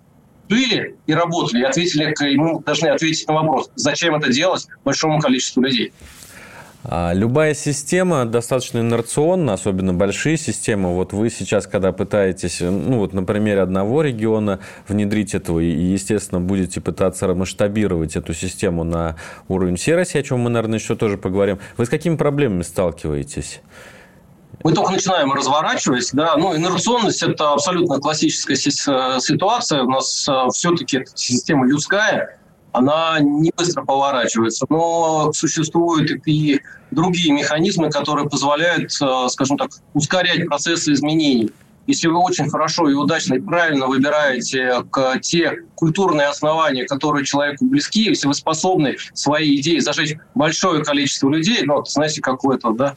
жили 0.54 0.96
и 1.06 1.14
работали, 1.14 1.62
и 1.62 1.64
ответили, 1.64 2.14
мы 2.36 2.60
должны 2.60 2.88
ответить 2.88 3.26
на 3.28 3.34
вопрос, 3.34 3.70
зачем 3.74 4.14
это 4.14 4.32
делать 4.32 4.66
большому 4.84 5.20
количеству 5.20 5.62
людей. 5.62 5.92
А, 6.86 7.12
любая 7.14 7.54
система 7.54 8.26
достаточно 8.26 8.80
инерционна, 8.80 9.54
особенно 9.54 9.94
большие 9.94 10.36
системы. 10.36 10.94
Вот 10.94 11.14
вы 11.14 11.30
сейчас, 11.30 11.66
когда 11.66 11.92
пытаетесь, 11.92 12.60
ну 12.60 12.98
вот 12.98 13.14
на 13.14 13.24
примере 13.24 13.62
одного 13.62 14.02
региона 14.02 14.60
внедрить 14.86 15.34
этого, 15.34 15.60
и, 15.60 15.70
естественно, 15.70 16.42
будете 16.42 16.82
пытаться 16.82 17.32
масштабировать 17.34 18.16
эту 18.16 18.34
систему 18.34 18.84
на 18.84 19.16
уровень 19.48 19.76
всей 19.76 19.94
России, 19.94 20.18
о 20.18 20.22
чем 20.22 20.40
мы, 20.40 20.50
наверное, 20.50 20.78
еще 20.78 20.94
тоже 20.94 21.16
поговорим. 21.16 21.58
Вы 21.78 21.86
с 21.86 21.88
какими 21.88 22.16
проблемами 22.16 22.62
сталкиваетесь? 22.62 23.62
Мы 24.64 24.72
только 24.72 24.92
начинаем 24.92 25.30
разворачивать, 25.30 26.08
да, 26.14 26.36
ну, 26.38 26.56
инерционность– 26.56 27.22
это 27.22 27.52
абсолютно 27.52 28.00
классическая 28.00 28.54
э, 28.54 29.20
ситуация, 29.20 29.82
у 29.82 29.90
нас 29.90 30.26
э, 30.26 30.32
все-таки 30.54 31.04
система 31.14 31.66
людская, 31.66 32.38
она 32.72 33.18
не 33.20 33.52
быстро 33.54 33.84
поворачивается, 33.84 34.64
но 34.70 35.34
существуют 35.34 36.10
и 36.26 36.62
другие 36.90 37.34
механизмы, 37.34 37.90
которые 37.90 38.26
позволяют, 38.26 38.90
э, 39.02 39.28
скажем 39.28 39.58
так, 39.58 39.68
ускорять 39.92 40.46
процессы 40.46 40.94
изменений. 40.94 41.52
Если 41.86 42.08
вы 42.08 42.18
очень 42.18 42.48
хорошо 42.48 42.88
и 42.88 42.94
удачно 42.94 43.34
и 43.34 43.40
правильно 43.40 43.86
выбираете 43.86 44.84
те 45.20 45.58
культурные 45.74 46.28
основания, 46.28 46.84
которые 46.84 47.24
человеку 47.24 47.66
близки, 47.66 48.04
если 48.04 48.26
вы 48.26 48.34
способны 48.34 48.96
свои 49.12 49.56
идеи 49.56 49.78
зажечь 49.78 50.16
большое 50.34 50.84
количество 50.84 51.28
людей, 51.28 51.62
ну, 51.64 51.76
вот, 51.76 51.90
знаете, 51.90 52.20
какое-то, 52.20 52.72
да, 52.72 52.96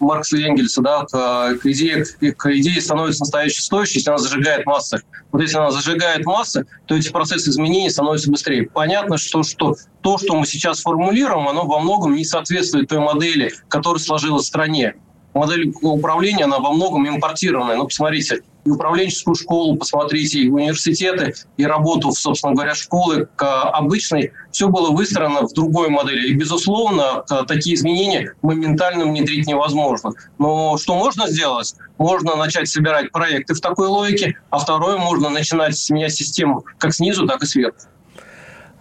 Маркса 0.00 0.36
и 0.36 0.42
Энгельса, 0.42 0.80
да, 0.82 1.04
к, 1.04 1.58
к, 1.58 1.66
идее, 1.66 2.04
к 2.04 2.46
идее 2.52 2.80
становится 2.80 3.20
настоящей 3.20 3.60
стоящей, 3.60 3.98
если 3.98 4.10
она 4.10 4.18
зажигает 4.18 4.66
массы. 4.66 5.02
Вот 5.30 5.40
если 5.40 5.56
она 5.56 5.70
зажигает 5.70 6.24
массы, 6.26 6.66
то 6.86 6.94
эти 6.94 7.10
процессы 7.10 7.50
изменений 7.50 7.90
становятся 7.90 8.30
быстрее. 8.30 8.68
Понятно, 8.72 9.16
что, 9.16 9.42
что 9.42 9.76
то, 10.02 10.18
что 10.18 10.36
мы 10.36 10.46
сейчас 10.46 10.80
формулируем, 10.80 11.48
оно 11.48 11.64
во 11.64 11.80
многом 11.80 12.14
не 12.14 12.24
соответствует 12.24 12.88
той 12.88 12.98
модели, 12.98 13.52
которая 13.68 14.00
сложилась 14.00 14.44
в 14.44 14.48
стране 14.48 14.94
модель 15.34 15.72
управления, 15.82 16.44
она 16.44 16.58
во 16.58 16.72
многом 16.72 17.08
импортированная. 17.08 17.76
Ну, 17.76 17.84
посмотрите, 17.84 18.42
и 18.64 18.70
управленческую 18.70 19.34
школу, 19.34 19.76
посмотрите, 19.76 20.38
и 20.38 20.48
университеты, 20.48 21.34
и 21.56 21.64
работу, 21.64 22.12
собственно 22.12 22.54
говоря, 22.54 22.74
школы 22.74 23.28
к 23.34 23.62
обычной. 23.70 24.32
Все 24.52 24.68
было 24.68 24.90
выстроено 24.90 25.48
в 25.48 25.52
другой 25.52 25.88
модели. 25.88 26.28
И, 26.28 26.34
безусловно, 26.34 27.24
такие 27.48 27.74
изменения 27.74 28.34
моментально 28.42 29.04
внедрить 29.04 29.48
невозможно. 29.48 30.12
Но 30.38 30.76
что 30.78 30.94
можно 30.94 31.26
сделать? 31.28 31.74
Можно 31.98 32.36
начать 32.36 32.68
собирать 32.68 33.10
проекты 33.10 33.54
в 33.54 33.60
такой 33.60 33.88
логике, 33.88 34.38
а 34.50 34.58
второе, 34.58 34.96
можно 34.96 35.28
начинать 35.28 35.90
менять 35.90 36.14
систему 36.14 36.64
как 36.78 36.94
снизу, 36.94 37.26
так 37.26 37.42
и 37.42 37.46
сверху. 37.46 37.78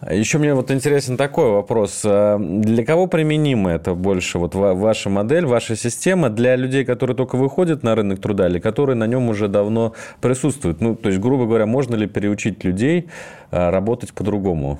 Еще 0.10 0.40
мне 0.40 0.56
вот 0.56 0.72
интересен 0.72 1.16
такой 1.16 1.52
вопрос. 1.52 2.02
А 2.04 2.40
для 2.40 2.84
кого 2.84 3.06
применима 3.06 3.72
это 3.72 3.94
больше, 3.94 4.40
вот 4.40 4.56
ваша 4.56 5.10
модель, 5.10 5.46
ваша 5.46 5.76
система, 5.76 6.30
для 6.30 6.56
людей, 6.56 6.86
которые 6.86 7.16
только 7.16 7.36
выходят 7.36 7.84
на 7.84 7.94
рынок 7.94 8.20
труда 8.20 8.48
или 8.48 8.58
которые 8.58 8.96
на 8.96 9.06
нем 9.06 9.30
уже 9.30 9.48
давно 9.48 9.94
присутствуют? 10.20 10.82
Ну, 10.82 10.96
то 10.96 11.10
есть, 11.10 11.22
грубо 11.22 11.46
говоря, 11.46 11.68
можно 11.68 11.96
ли 11.96 12.08
переучить 12.08 12.64
людей 12.64 13.10
а, 13.52 13.70
работать 13.70 14.12
по-другому? 14.14 14.80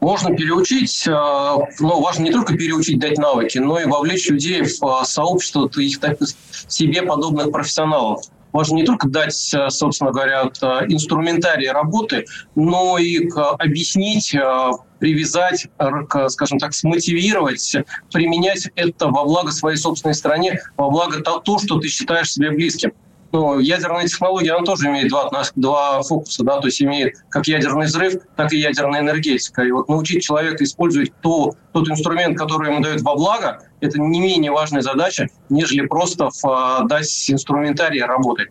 Можно 0.00 0.34
переучить, 0.34 1.06
а, 1.06 1.58
но 1.78 2.00
важно 2.00 2.24
не 2.24 2.30
только 2.30 2.56
переучить, 2.56 2.98
дать 2.98 3.18
навыки, 3.18 3.58
но 3.58 3.78
и 3.78 3.84
вовлечь 3.84 4.30
людей 4.30 4.62
в 4.62 5.04
сообщество 5.04 5.68
их 5.76 6.00
так, 6.00 6.16
себе 6.66 7.02
подобных 7.02 7.52
профессионалов 7.52 8.22
можно 8.56 8.76
не 8.76 8.84
только 8.84 9.06
дать, 9.06 9.52
э, 9.52 9.68
собственно 9.68 10.12
говоря, 10.12 10.44
э, 10.44 10.66
инструментарий 10.88 11.70
работы, 11.70 12.24
но 12.54 12.96
и 12.96 13.28
объяснить, 13.58 14.34
э, 14.34 14.70
привязать, 14.98 15.66
скажем 16.28 16.58
так, 16.58 16.72
смотивировать, 16.72 17.76
применять 18.10 18.70
это 18.74 19.08
во 19.08 19.24
благо 19.24 19.52
своей 19.52 19.76
собственной 19.76 20.14
стране, 20.14 20.58
во 20.78 20.88
благо 20.88 21.20
то, 21.20 21.58
что 21.58 21.78
ты 21.78 21.88
считаешь 21.88 22.32
себе 22.32 22.50
близким. 22.50 22.92
Ну, 23.32 23.58
ядерная 23.58 24.06
технология, 24.06 24.52
она 24.52 24.64
тоже 24.64 24.88
имеет 24.88 25.08
два, 25.08 25.30
два 25.54 26.02
фокуса, 26.02 26.44
да, 26.44 26.60
то 26.60 26.66
есть 26.68 26.82
имеет 26.82 27.14
как 27.28 27.46
ядерный 27.46 27.86
взрыв, 27.86 28.14
так 28.36 28.52
и 28.52 28.58
ядерная 28.58 29.00
энергетика. 29.00 29.62
И 29.62 29.70
вот 29.70 29.88
научить 29.88 30.22
человека 30.22 30.64
использовать 30.64 31.12
то, 31.20 31.54
тот 31.72 31.88
инструмент, 31.88 32.38
который 32.38 32.70
ему 32.70 32.82
дает 32.82 33.02
во 33.02 33.14
благо, 33.14 33.60
это 33.80 34.00
не 34.00 34.20
менее 34.20 34.52
важная 34.52 34.82
задача, 34.82 35.28
нежели 35.48 35.86
просто 35.86 36.30
в, 36.30 36.44
а, 36.46 36.84
дать 36.84 37.30
инструментарий 37.30 38.02
работать. 38.02 38.48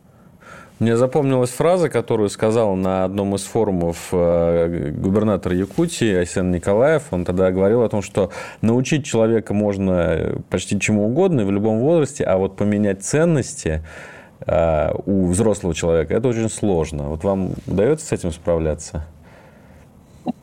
Мне 0.80 0.98
запомнилась 0.98 1.52
фраза, 1.52 1.88
которую 1.90 2.30
сказал 2.30 2.76
на 2.76 3.06
одном 3.06 3.34
из 3.36 3.44
форумов 3.44 4.10
э, 4.12 4.92
губернатор 4.92 5.54
Якутии 5.54 6.14
Айсен 6.14 6.52
Николаев. 6.52 7.04
Он 7.12 7.24
тогда 7.24 7.50
говорил 7.52 7.82
о 7.82 7.88
том, 7.88 8.02
что 8.02 8.30
научить 8.62 9.06
человека 9.06 9.54
можно 9.54 10.36
почти 10.50 10.78
чему 10.78 11.06
угодно 11.06 11.42
и 11.42 11.44
в 11.46 11.52
любом 11.52 11.80
возрасте, 11.80 12.26
а 12.26 12.38
вот 12.38 12.58
поменять 12.58 13.04
ценности 13.04 13.84
э, 14.42 14.92
у 15.06 15.28
взрослого 15.28 15.74
человека 15.74 16.14
это 16.14 16.28
очень 16.28 16.50
сложно. 16.50 17.10
Вот 17.10 17.24
вам 17.24 17.52
удается 17.68 18.08
с 18.08 18.12
этим 18.12 18.32
справляться? 18.32 19.06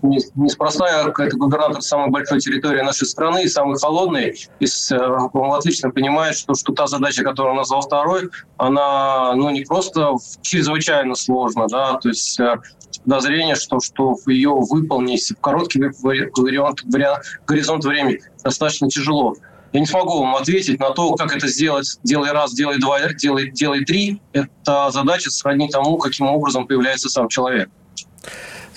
неспроста 0.02 1.12
это 1.18 1.36
губернатор 1.36 1.82
самой 1.82 2.10
большой 2.10 2.40
территории 2.40 2.82
нашей 2.82 3.06
страны, 3.06 3.48
самый 3.48 3.78
холодный. 3.78 4.36
И 4.60 4.64
э, 4.64 4.96
он 5.32 5.52
отлично 5.52 5.90
понимает, 5.90 6.36
что, 6.36 6.54
что 6.54 6.72
та 6.72 6.86
задача, 6.86 7.24
которую 7.24 7.52
он 7.52 7.56
назвал 7.58 7.82
второй, 7.82 8.30
она 8.56 9.34
ну, 9.34 9.50
не 9.50 9.64
просто 9.64 10.14
чрезвычайно 10.42 11.14
сложна, 11.14 11.66
да, 11.68 11.94
то 11.94 12.08
есть 12.08 12.38
э, 12.38 12.56
подозрение, 13.04 13.54
что, 13.54 13.80
что 13.80 14.16
ее 14.26 14.50
выполнить 14.54 15.30
в 15.30 15.40
короткий 15.40 15.80
вариант, 16.02 16.82
вариант, 16.84 17.24
горизонт 17.46 17.84
времени 17.84 18.20
достаточно 18.44 18.88
тяжело. 18.88 19.34
Я 19.72 19.80
не 19.80 19.86
смогу 19.86 20.20
вам 20.20 20.36
ответить 20.36 20.78
на 20.78 20.90
то, 20.90 21.14
как 21.14 21.34
это 21.34 21.48
сделать. 21.48 21.98
Делай 22.02 22.30
раз, 22.30 22.52
делай 22.52 22.78
два, 22.78 23.00
делай, 23.14 23.50
делай 23.50 23.84
три. 23.84 24.20
Это 24.32 24.90
задача 24.90 25.30
сродни 25.30 25.68
тому, 25.68 25.96
каким 25.96 26.26
образом 26.26 26.66
появляется 26.66 27.08
сам 27.08 27.28
человек. 27.28 27.70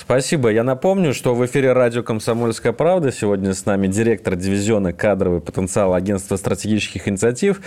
Спасибо. 0.05 0.51
Я 0.51 0.63
напомню, 0.63 1.15
что 1.15 1.33
в 1.33 1.43
эфире 1.47 1.74
радио 1.74 2.03
«Комсомольская 2.03 2.74
правда». 2.74 3.12
Сегодня 3.12 3.55
с 3.55 3.65
нами 3.65 3.88
директор 3.88 4.35
дивизиона 4.35 4.93
кадровый 4.93 5.41
потенциал 5.41 5.95
агентства 5.95 6.35
стратегических 6.35 7.07
инициатив, 7.07 7.59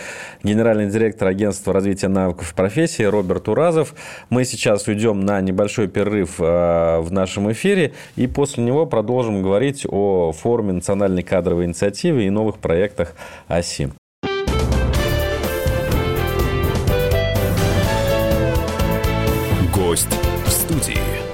генеральный 0.45 0.88
директор 0.88 1.26
агентства 1.26 1.73
развития 1.73 2.07
навыков 2.07 2.54
профессии 2.54 3.02
Роберт 3.02 3.49
Уразов. 3.49 3.92
Мы 4.30 4.45
сейчас 4.45 4.87
уйдем 4.87 5.18
на 5.18 5.40
небольшой 5.40 5.88
перерыв 5.88 6.37
э, 6.38 7.00
в 7.00 7.11
нашем 7.11 7.50
эфире 7.50 7.92
и 8.14 8.28
после 8.28 8.62
него 8.62 8.87
продолжим 8.87 9.42
говорить 9.42 9.85
о 9.90 10.30
форуме 10.30 10.75
национальной 10.75 11.25
кадровой 11.25 11.64
инициативы 11.64 12.23
и 12.23 12.30
новых 12.30 12.59
проектах 12.59 13.14
ОСИ. 13.49 13.90
Гость 19.75 20.16
в 20.47 20.50
студии. 20.50 21.27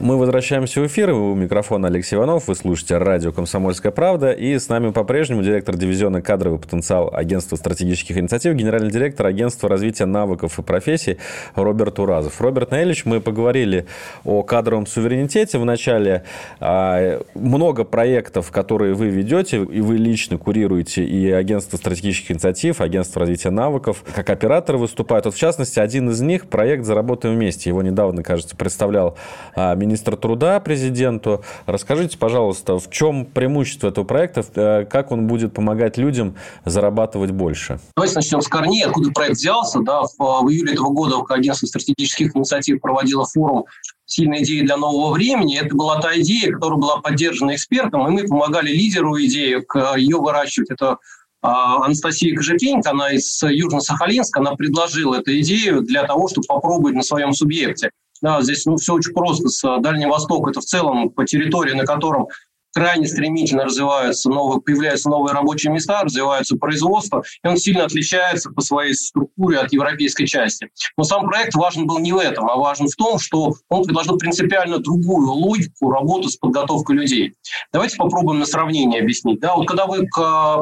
Мы 0.00 0.16
возвращаемся 0.16 0.80
в 0.80 0.86
эфир. 0.86 1.10
У 1.10 1.34
микрофона 1.34 1.88
Алексей 1.88 2.14
Иванов. 2.14 2.46
Вы 2.46 2.54
слушаете 2.54 2.98
радио 2.98 3.32
«Комсомольская 3.32 3.90
правда». 3.90 4.30
И 4.30 4.56
с 4.56 4.68
нами 4.68 4.92
по-прежнему 4.92 5.42
директор 5.42 5.76
дивизиона 5.76 6.22
«Кадровый 6.22 6.60
потенциал» 6.60 7.10
Агентства 7.12 7.56
стратегических 7.56 8.16
инициатив, 8.16 8.54
генеральный 8.54 8.92
директор 8.92 9.26
Агентства 9.26 9.68
развития 9.68 10.04
навыков 10.04 10.56
и 10.60 10.62
профессий 10.62 11.18
Роберт 11.56 11.98
Уразов. 11.98 12.40
Роберт 12.40 12.70
Наилевич, 12.70 13.06
мы 13.06 13.20
поговорили 13.20 13.86
о 14.24 14.44
кадровом 14.44 14.86
суверенитете. 14.86 15.58
В 15.58 15.64
начале 15.64 16.22
а, 16.60 17.20
много 17.34 17.82
проектов, 17.82 18.52
которые 18.52 18.94
вы 18.94 19.08
ведете, 19.08 19.56
и 19.56 19.80
вы 19.80 19.96
лично 19.96 20.38
курируете 20.38 21.04
и 21.04 21.28
Агентство 21.32 21.76
стратегических 21.76 22.30
инициатив, 22.30 22.80
Агентство 22.80 23.18
развития 23.18 23.50
навыков, 23.50 24.04
как 24.14 24.30
операторы 24.30 24.78
выступают. 24.78 25.24
Вот, 25.24 25.34
в 25.34 25.38
частности, 25.38 25.80
один 25.80 26.08
из 26.10 26.20
них– 26.20 26.46
проект 26.48 26.84
«Заработаем 26.84 27.34
вместе». 27.34 27.68
Его 27.68 27.82
недавно, 27.82 28.22
кажется, 28.22 28.54
представлял 28.54 29.16
а, 29.56 29.74
министр 29.88 30.16
труда 30.16 30.60
президенту. 30.60 31.42
Расскажите, 31.66 32.18
пожалуйста, 32.18 32.78
в 32.78 32.90
чем 32.90 33.24
преимущество 33.24 33.88
этого 33.88 34.04
проекта, 34.04 34.44
э, 34.54 34.84
как 34.84 35.10
он 35.10 35.26
будет 35.26 35.54
помогать 35.54 35.96
людям 35.96 36.36
зарабатывать 36.64 37.30
больше? 37.30 37.80
Давайте 37.96 38.14
начнем 38.16 38.40
с 38.40 38.48
корней, 38.48 38.84
откуда 38.84 39.10
проект 39.10 39.36
взялся. 39.36 39.80
Да, 39.80 40.02
в, 40.02 40.18
в 40.18 40.50
июле 40.50 40.74
этого 40.74 40.90
года 40.90 41.16
Агентство 41.28 41.66
стратегических 41.66 42.36
инициатив 42.36 42.80
проводило 42.80 43.24
форум 43.24 43.64
«Сильные 44.04 44.42
идеи 44.42 44.60
для 44.60 44.76
нового 44.76 45.12
времени». 45.12 45.58
Это 45.58 45.74
была 45.74 46.00
та 46.00 46.18
идея, 46.20 46.52
которая 46.52 46.78
была 46.78 46.96
поддержана 46.98 47.54
экспертом, 47.54 48.06
и 48.06 48.10
мы 48.10 48.28
помогали 48.28 48.70
лидеру 48.70 49.18
идеи 49.18 49.60
к 49.66 49.96
ее 49.96 50.18
выращивать. 50.18 50.70
Это 50.70 50.98
Анастасия 51.40 52.34
Кожепенько, 52.34 52.90
она 52.90 53.12
из 53.12 53.42
Южно-Сахалинска, 53.42 54.40
она 54.40 54.54
предложила 54.54 55.16
эту 55.16 55.38
идею 55.40 55.82
для 55.82 56.04
того, 56.04 56.28
чтобы 56.28 56.46
попробовать 56.48 56.94
на 56.94 57.02
своем 57.02 57.32
субъекте. 57.32 57.90
Да, 58.22 58.40
здесь 58.42 58.66
ну, 58.66 58.76
все 58.76 58.94
очень 58.94 59.12
просто. 59.12 59.48
С 59.48 59.64
э, 59.64 59.80
Дальнего 59.80 60.10
Востока 60.10 60.50
это 60.50 60.60
в 60.60 60.64
целом 60.64 61.10
по 61.10 61.24
территории, 61.24 61.74
на 61.74 61.84
котором 61.84 62.28
крайне 62.74 63.06
стремительно 63.06 63.64
развиваются 63.64 64.28
новые, 64.30 64.60
появляются 64.60 65.08
новые 65.08 65.34
рабочие 65.34 65.72
места, 65.72 66.02
развивается 66.02 66.56
производство, 66.56 67.24
и 67.42 67.48
он 67.48 67.56
сильно 67.56 67.84
отличается 67.84 68.50
по 68.50 68.60
своей 68.60 68.94
структуре 68.94 69.58
от 69.58 69.72
европейской 69.72 70.26
части. 70.26 70.70
Но 70.96 71.04
сам 71.04 71.26
проект 71.26 71.54
важен 71.54 71.86
был 71.86 71.98
не 71.98 72.12
в 72.12 72.18
этом, 72.18 72.48
а 72.48 72.56
важен 72.56 72.86
в 72.86 72.94
том, 72.96 73.18
что 73.18 73.54
он 73.68 73.84
предложил 73.84 74.18
принципиально 74.18 74.78
другую 74.78 75.30
логику 75.30 75.90
работы 75.90 76.28
с 76.28 76.36
подготовкой 76.36 76.96
людей. 76.96 77.34
Давайте 77.72 77.96
попробуем 77.96 78.40
на 78.40 78.46
сравнении 78.46 79.00
объяснить. 79.00 79.40
Да, 79.40 79.56
вот 79.56 79.66
когда 79.66 79.86
вы, 79.86 80.06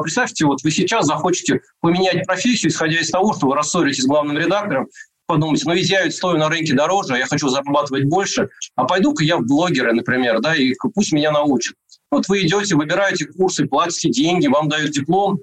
представьте, 0.01 0.45
вот 0.45 0.63
вы 0.63 0.71
сейчас 0.71 1.05
захочете 1.05 1.61
поменять 1.81 2.25
профессию, 2.25 2.71
исходя 2.71 2.99
из 2.99 3.09
того, 3.11 3.33
что 3.33 3.47
вы 3.47 3.55
рассоритесь 3.55 4.03
с 4.03 4.07
главным 4.07 4.37
редактором, 4.37 4.87
подумать, 5.27 5.61
ну 5.65 5.73
ведь 5.73 5.89
я 5.89 6.03
ведь 6.03 6.15
стою 6.15 6.37
на 6.37 6.49
рынке 6.49 6.73
дороже, 6.73 7.17
я 7.17 7.25
хочу 7.27 7.49
зарабатывать 7.49 8.05
больше, 8.05 8.49
а 8.75 8.85
пойду-ка 8.85 9.23
я 9.23 9.37
в 9.37 9.45
блогеры, 9.45 9.93
например, 9.93 10.39
да, 10.39 10.55
и 10.55 10.73
пусть 10.95 11.11
меня 11.11 11.31
научат. 11.31 11.75
Вот 12.09 12.27
вы 12.29 12.41
идете, 12.41 12.75
выбираете 12.75 13.25
курсы, 13.25 13.65
платите 13.65 14.09
деньги, 14.09 14.47
вам 14.47 14.69
дают 14.69 14.91
диплом, 14.91 15.39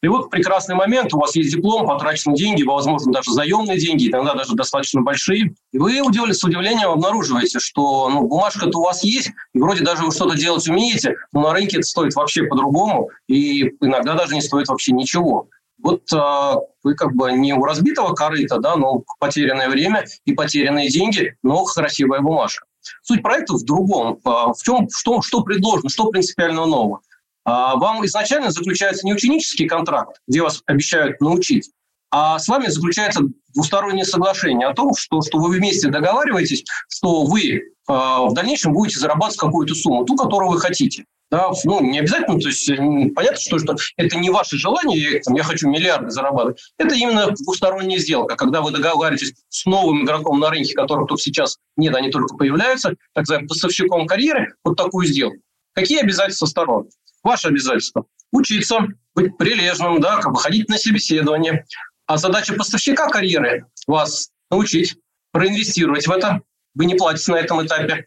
и 0.00 0.06
вот 0.06 0.30
прекрасный 0.30 0.76
момент, 0.76 1.12
у 1.12 1.18
вас 1.18 1.34
есть 1.34 1.52
диплом, 1.52 1.86
потрачены 1.86 2.36
деньги, 2.36 2.62
возможно, 2.62 3.12
даже 3.12 3.32
заемные 3.32 3.78
деньги, 3.78 4.08
иногда 4.08 4.34
даже 4.34 4.54
достаточно 4.54 5.00
большие. 5.00 5.54
И 5.72 5.78
вы 5.78 6.00
удивлен, 6.00 6.34
с 6.34 6.44
удивлением 6.44 6.90
обнаруживаете, 6.90 7.58
что 7.58 8.08
ну, 8.08 8.22
бумажка-то 8.22 8.78
у 8.78 8.84
вас 8.84 9.02
есть, 9.02 9.32
и 9.54 9.58
вроде 9.58 9.82
даже 9.82 10.04
вы 10.04 10.12
что-то 10.12 10.36
делать 10.36 10.68
умеете, 10.68 11.16
но 11.32 11.40
на 11.40 11.52
рынке 11.52 11.78
это 11.78 11.86
стоит 11.86 12.14
вообще 12.14 12.44
по-другому, 12.44 13.10
и 13.26 13.62
иногда 13.80 14.14
даже 14.14 14.34
не 14.34 14.40
стоит 14.40 14.68
вообще 14.68 14.92
ничего. 14.92 15.48
Вот 15.82 16.12
э, 16.12 16.54
вы 16.82 16.94
как 16.94 17.14
бы 17.14 17.32
не 17.32 17.54
у 17.54 17.64
разбитого 17.64 18.14
корыта, 18.14 18.58
да, 18.58 18.76
но 18.76 19.04
потерянное 19.20 19.68
время 19.68 20.06
и 20.24 20.32
потерянные 20.32 20.90
деньги, 20.90 21.36
но 21.42 21.64
красивая 21.64 22.20
бумажка. 22.20 22.66
Суть 23.02 23.22
проекта 23.22 23.54
в 23.54 23.64
другом. 23.64 24.18
А, 24.24 24.52
в 24.52 24.62
чем, 24.62 24.88
что, 24.90 25.22
что 25.22 25.42
предложено, 25.42 25.88
что 25.88 26.10
принципиально 26.10 26.66
нового. 26.66 27.00
А, 27.44 27.76
вам 27.76 28.04
изначально 28.06 28.50
заключается 28.50 29.06
не 29.06 29.14
ученический 29.14 29.68
контракт, 29.68 30.20
где 30.26 30.42
вас 30.42 30.62
обещают 30.66 31.20
научить, 31.20 31.70
а 32.10 32.38
с 32.38 32.48
вами 32.48 32.66
заключается 32.68 33.22
двустороннее 33.54 34.04
соглашение 34.04 34.66
о 34.66 34.74
том, 34.74 34.94
что, 34.96 35.20
что 35.22 35.38
вы 35.38 35.50
вместе 35.50 35.88
договариваетесь, 35.88 36.64
что 36.88 37.24
вы 37.24 37.74
в 37.86 38.32
дальнейшем 38.34 38.74
будете 38.74 38.98
зарабатывать 38.98 39.38
какую-то 39.38 39.74
сумму, 39.74 40.04
ту, 40.04 40.14
которую 40.14 40.50
вы 40.50 40.60
хотите. 40.60 41.06
Да, 41.30 41.50
ну, 41.64 41.82
не 41.82 41.98
обязательно, 41.98 42.40
то 42.40 42.48
есть 42.48 42.66
понятно, 43.14 43.38
что, 43.38 43.58
что 43.58 43.76
это 43.98 44.16
не 44.16 44.30
ваше 44.30 44.56
желание, 44.56 45.20
я 45.28 45.42
хочу 45.42 45.68
миллиарды 45.68 46.10
зарабатывать. 46.10 46.72
Это 46.78 46.94
именно 46.94 47.30
двусторонняя 47.32 47.98
сделка, 47.98 48.34
когда 48.34 48.62
вы 48.62 48.70
договариваетесь 48.70 49.34
с 49.50 49.66
новым 49.66 50.04
игроком 50.04 50.40
на 50.40 50.48
рынке, 50.48 50.72
которых 50.72 51.06
тут 51.08 51.20
сейчас 51.20 51.58
нет, 51.76 51.94
они 51.94 52.10
только 52.10 52.34
появляются, 52.34 52.94
так 53.12 53.26
сказать, 53.26 53.46
поставщиком 53.46 54.06
карьеры, 54.06 54.54
вот 54.64 54.76
такую 54.78 55.06
сделку. 55.06 55.36
Какие 55.74 56.00
обязательства 56.00 56.46
сторон? 56.46 56.88
Ваши 57.22 57.48
обязательства. 57.48 58.06
Учиться, 58.32 58.86
быть 59.14 59.36
прилежным, 59.36 60.00
да, 60.00 60.16
как 60.20 60.32
бы 60.32 60.38
ходить 60.38 60.70
на 60.70 60.78
собеседование. 60.78 61.66
А 62.06 62.16
задача 62.16 62.54
поставщика 62.54 63.06
карьеры– 63.08 63.66
вас 63.86 64.30
научить, 64.50 64.96
проинвестировать 65.32 66.06
в 66.06 66.10
это. 66.10 66.40
Вы 66.74 66.86
не 66.86 66.94
платите 66.94 67.32
на 67.32 67.36
этом 67.36 67.64
этапе 67.64 68.06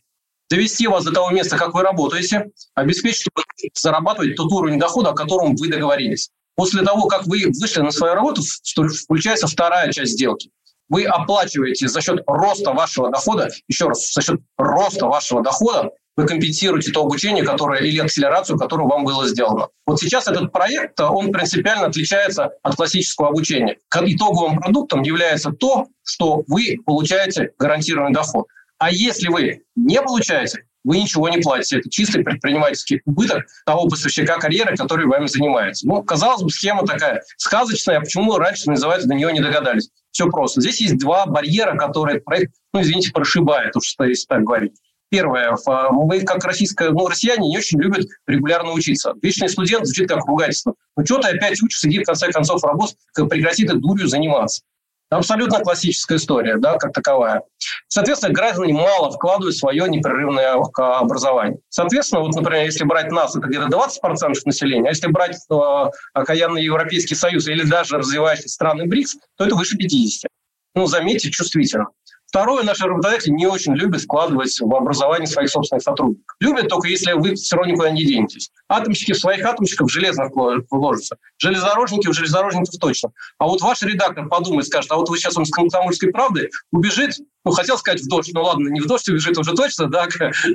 довести 0.51 0.86
вас 0.86 1.05
до 1.05 1.12
того 1.12 1.31
места, 1.31 1.58
как 1.58 1.74
вы 1.74 1.81
работаете, 1.81 2.51
обеспечить 2.75 3.27
зарабатывать 3.74 4.36
тот 4.36 4.51
уровень 4.51 4.77
дохода, 4.77 5.12
о 5.12 5.13
котором 5.13 5.55
вы 5.55 5.70
договорились. 5.70 6.29
После 6.55 6.84
того, 6.84 7.08
как 7.08 7.25
вы 7.25 7.46
вышли 7.60 7.81
на 7.81 7.91
свою 7.91 8.13
работу, 8.13 8.41
включается 8.43 9.48
вторая 9.48 9.91
часть 9.91 10.12
сделки. 10.12 10.51
Вы 10.89 11.05
оплачиваете 11.05 11.88
за 11.88 12.01
счет 12.01 12.22
роста 12.27 12.74
вашего 12.74 13.10
дохода, 13.10 13.50
еще 13.70 13.88
раз, 13.88 14.12
за 14.12 14.22
счет 14.22 14.41
роста 14.58 15.08
вашего 15.08 15.41
дохода, 15.41 15.91
вы 16.17 16.27
компенсируете 16.27 16.91
то 16.91 17.03
обучение, 17.03 17.46
которое 17.46 17.79
или 17.79 18.00
акселерацию, 18.00 18.60
которую 18.60 18.89
вам 18.89 19.05
было 19.05 19.25
сделано. 19.29 19.70
Вот 19.86 20.01
сейчас 20.01 20.27
этот 20.27 20.51
проект, 20.51 21.00
он 21.00 21.31
принципиально 21.31 21.88
отличается 21.88 22.51
от 22.62 22.75
классического 22.75 23.29
обучения. 23.29 23.77
Итоговым 23.89 24.60
продуктом 24.60 25.03
является 25.03 25.51
то, 25.51 25.86
что 26.03 26.43
вы 26.48 26.77
получаете 26.86 27.51
гарантированный 27.58 28.13
доход. 28.13 28.48
А 28.82 28.90
если 28.90 29.28
вы 29.28 29.62
не 29.76 30.02
получаете, 30.02 30.66
вы 30.84 30.98
ничего 30.98 31.30
не 31.30 31.38
платите. 31.38 31.78
Это 31.78 31.90
чистый 31.92 32.24
предпринимательский 32.24 33.02
убыток 33.06 33.46
того 33.64 33.88
поставщика 33.88 34.40
карьеры, 34.40 34.76
который 34.76 35.06
вами 35.06 35.28
занимается. 35.28 35.88
Ну, 35.88 36.02
казалось 36.02 36.42
бы, 36.42 36.50
схема 36.50 36.84
такая 36.88 37.22
сказочная, 37.38 37.98
а 37.98 38.02
почему 38.02 38.36
раньше 38.40 38.72
называется, 38.72 39.08
до 39.08 39.14
нее 39.14 39.32
не 39.34 39.40
догадались? 39.40 39.92
Все 40.10 40.28
просто. 40.32 40.62
Здесь 40.62 40.82
есть 40.82 40.98
два 40.98 41.28
барьера, 41.28 41.78
которые 41.78 42.22
проект, 42.22 42.56
ну, 42.74 42.82
извините, 42.82 43.12
прошибает, 43.12 43.76
уж 43.76 43.94
если 44.00 44.26
так 44.26 44.44
говорить. 44.44 44.74
Первое, 45.10 45.56
мы 45.92 46.22
как 46.22 46.44
российская, 46.44 46.90
ну, 46.90 47.08
россияне 47.08 47.50
не 47.50 47.58
очень 47.60 47.80
любят 47.80 48.08
регулярно 48.26 48.72
учиться. 48.72 49.14
Вечный 49.22 49.50
студент 49.50 49.86
звучит 49.86 50.10
как 50.10 50.26
ругательство. 50.26 50.74
Ну, 50.98 51.06
что 51.06 51.20
ты 51.20 51.28
опять 51.28 51.62
учишься, 51.62 51.88
иди 51.88 52.00
в 52.00 52.06
конце 52.06 52.32
концов 52.32 52.64
работать, 52.64 52.96
прекрати 53.30 53.64
ты 53.64 53.76
дурью 53.76 54.08
заниматься. 54.08 54.64
Абсолютно 55.12 55.60
классическая 55.60 56.15
история, 56.15 56.56
да, 56.56 56.77
как 56.77 56.94
таковая. 56.94 57.44
Соответственно, 57.89 58.34
граждане 58.34 58.74
мало 58.74 59.12
вкладывают 59.12 59.56
в 59.56 59.60
свое 59.60 59.89
непрерывное 59.89 60.53
образование. 60.77 61.60
Соответственно, 61.68 62.22
вот, 62.22 62.34
например, 62.34 62.63
если 62.63 62.86
брать 62.86 63.12
нас, 63.12 63.36
это 63.36 63.46
где-то 63.46 63.68
20% 63.68 64.34
населения, 64.46 64.88
а 64.88 64.91
если 64.91 65.08
брать 65.08 65.36
э, 65.51 65.56
окаянный 66.13 66.63
Европейский 66.63 67.15
Союз 67.15 67.46
или 67.50 67.63
даже 67.63 67.98
развивающиеся 67.98 68.48
страны 68.48 68.86
БРИКС, 68.86 69.18
то 69.38 69.46
это 69.46 69.56
выше 69.56 69.75
50. 69.75 70.32
Ну, 70.75 70.86
заметьте, 70.86 71.30
чувствительно. 71.30 71.88
Второе, 72.32 72.64
наши 72.64 72.86
работодатели 72.86 73.34
не 73.34 73.46
очень 73.46 73.76
любят 73.76 74.04
вкладывать 74.04 74.58
в 74.58 74.74
образование 74.74 75.28
своих 75.28 75.50
собственных 75.50 75.84
сотрудников. 75.84 76.34
Любят 76.40 76.70
только 76.70 76.88
если 76.88 77.12
вы 77.12 77.36
все 77.36 77.58
равно 77.58 77.74
никуда 77.74 77.92
не 77.92 78.06
денетесь. 78.06 78.52
Атомщики 78.70 79.12
в 79.12 79.20
своих 79.20 79.44
атомщиков 79.44 79.92
железных 79.92 80.32
вложатся. 80.70 81.18
Железнодорожники 81.40 82.08
в 82.08 82.14
железнодорожников 82.14 82.74
точно. 82.80 83.12
А 83.38 83.48
вот 83.48 83.60
ваш 83.60 83.82
редактор 83.82 84.30
подумает, 84.30 84.66
скажет, 84.68 84.90
а 84.94 84.96
вот 84.96 85.10
вы 85.10 85.18
сейчас 85.18 85.36
он 85.36 85.46
с 85.46 85.52
комсомольской 85.52 86.10
правды 86.14 86.50
убежит, 86.72 87.18
ну, 87.44 87.52
хотел 87.52 87.78
сказать 87.78 88.02
в 88.02 88.08
дождь, 88.08 88.32
ну 88.34 88.44
ладно, 88.44 88.70
не 88.70 88.80
в 88.80 88.86
дождь 88.86 89.08
убежит 89.10 89.38
уже 89.38 89.54
точно, 89.54 89.88
да, 89.88 90.08